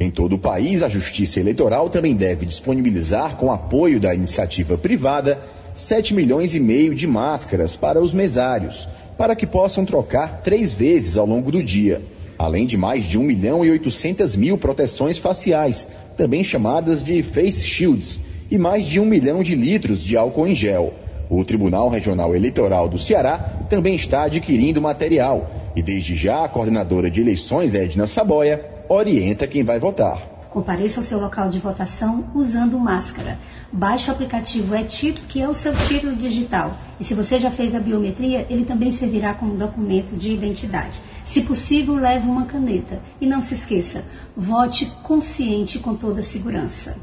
Em 0.00 0.10
todo 0.10 0.32
o 0.32 0.38
país, 0.38 0.82
a 0.82 0.88
Justiça 0.88 1.38
Eleitoral 1.38 1.90
também 1.90 2.16
deve 2.16 2.46
disponibilizar, 2.46 3.36
com 3.36 3.52
apoio 3.52 4.00
da 4.00 4.14
iniciativa 4.14 4.78
privada, 4.78 5.38
7 5.74 6.14
milhões 6.14 6.54
e 6.54 6.60
meio 6.60 6.94
de 6.94 7.06
máscaras 7.06 7.76
para 7.76 8.00
os 8.00 8.14
mesários, 8.14 8.88
para 9.18 9.36
que 9.36 9.46
possam 9.46 9.84
trocar 9.84 10.40
três 10.40 10.72
vezes 10.72 11.18
ao 11.18 11.26
longo 11.26 11.52
do 11.52 11.62
dia, 11.62 12.00
além 12.38 12.64
de 12.64 12.78
mais 12.78 13.04
de 13.04 13.18
1 13.18 13.22
milhão 13.22 13.62
e 13.62 13.70
800 13.70 14.36
mil 14.36 14.56
proteções 14.56 15.18
faciais, 15.18 15.86
também 16.16 16.42
chamadas 16.42 17.04
de 17.04 17.22
face 17.22 17.62
shields, 17.62 18.22
e 18.50 18.56
mais 18.56 18.86
de 18.86 18.98
1 18.98 19.04
milhão 19.04 19.42
de 19.42 19.54
litros 19.54 20.02
de 20.02 20.16
álcool 20.16 20.46
em 20.46 20.54
gel. 20.54 20.94
O 21.36 21.44
Tribunal 21.44 21.88
Regional 21.88 22.32
Eleitoral 22.32 22.88
do 22.88 22.96
Ceará 22.96 23.38
também 23.68 23.96
está 23.96 24.22
adquirindo 24.22 24.80
material 24.80 25.50
e, 25.74 25.82
desde 25.82 26.14
já, 26.14 26.44
a 26.44 26.48
coordenadora 26.48 27.10
de 27.10 27.20
eleições, 27.20 27.74
Edna 27.74 28.06
Saboia, 28.06 28.64
orienta 28.88 29.48
quem 29.48 29.64
vai 29.64 29.80
votar. 29.80 30.16
Compareça 30.48 31.00
ao 31.00 31.04
seu 31.04 31.18
local 31.18 31.48
de 31.48 31.58
votação 31.58 32.26
usando 32.36 32.78
máscara. 32.78 33.36
Baixe 33.72 34.08
o 34.08 34.12
aplicativo 34.12 34.76
É-Tito, 34.76 35.22
que 35.22 35.42
é 35.42 35.48
o 35.48 35.56
seu 35.56 35.74
título 35.74 36.14
digital. 36.14 36.76
E 37.00 37.02
se 37.02 37.14
você 37.14 37.36
já 37.36 37.50
fez 37.50 37.74
a 37.74 37.80
biometria, 37.80 38.46
ele 38.48 38.64
também 38.64 38.92
servirá 38.92 39.34
como 39.34 39.56
documento 39.56 40.14
de 40.14 40.30
identidade. 40.30 41.00
Se 41.24 41.42
possível, 41.42 41.96
leve 41.96 42.28
uma 42.28 42.46
caneta. 42.46 43.00
E 43.20 43.26
não 43.26 43.42
se 43.42 43.54
esqueça, 43.54 44.04
vote 44.36 44.86
consciente 45.02 45.80
com 45.80 45.96
toda 45.96 46.20
a 46.20 46.22
segurança. 46.22 46.94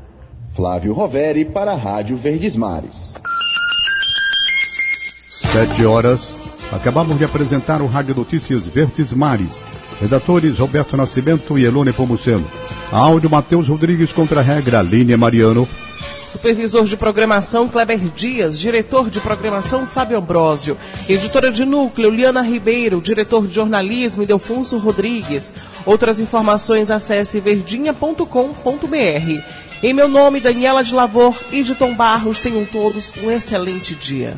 Flávio 0.51 0.93
Roveri 0.93 1.43
para 1.43 1.73
a 1.73 1.75
Rádio 1.75 2.15
Verdes 2.15 2.55
Mares. 2.55 3.13
Sete 5.51 5.85
horas. 5.85 6.33
Acabamos 6.71 7.17
de 7.17 7.25
apresentar 7.25 7.81
o 7.81 7.85
Rádio 7.85 8.15
Notícias 8.15 8.65
Verdes 8.65 9.11
Mares. 9.11 9.61
Redatores 9.99 10.59
Roberto 10.59 10.95
Nascimento 10.95 11.59
e 11.59 11.65
Elone 11.65 11.91
Pomuceno. 11.91 12.49
Áudio 12.89 13.29
Matheus 13.29 13.67
Rodrigues 13.67 14.13
contra 14.13 14.39
a 14.39 14.43
regra 14.43 14.81
Línia 14.81 15.17
Mariano. 15.17 15.67
Supervisor 16.31 16.85
de 16.85 16.95
programação 16.95 17.67
Kleber 17.67 17.99
Dias, 18.15 18.57
diretor 18.57 19.09
de 19.09 19.19
programação 19.19 19.85
Fábio 19.85 20.17
Ambrosio, 20.17 20.77
editora 21.09 21.51
de 21.51 21.65
núcleo 21.65 22.09
Liana 22.09 22.41
Ribeiro, 22.41 23.01
diretor 23.01 23.45
de 23.45 23.53
jornalismo 23.53 24.25
Delfonso 24.25 24.77
Rodrigues. 24.77 25.53
Outras 25.85 26.21
informações 26.21 26.89
acesse 26.89 27.41
verdinha.com.br. 27.41 28.25
Em 29.83 29.93
meu 29.93 30.07
nome, 30.07 30.39
Daniela 30.39 30.81
de 30.81 30.93
Lavor 30.93 31.35
e 31.51 31.61
de 31.61 31.75
Tom 31.75 31.93
Barros, 31.93 32.39
tenham 32.39 32.63
todos 32.63 33.13
um 33.21 33.29
excelente 33.29 33.93
dia. 33.93 34.37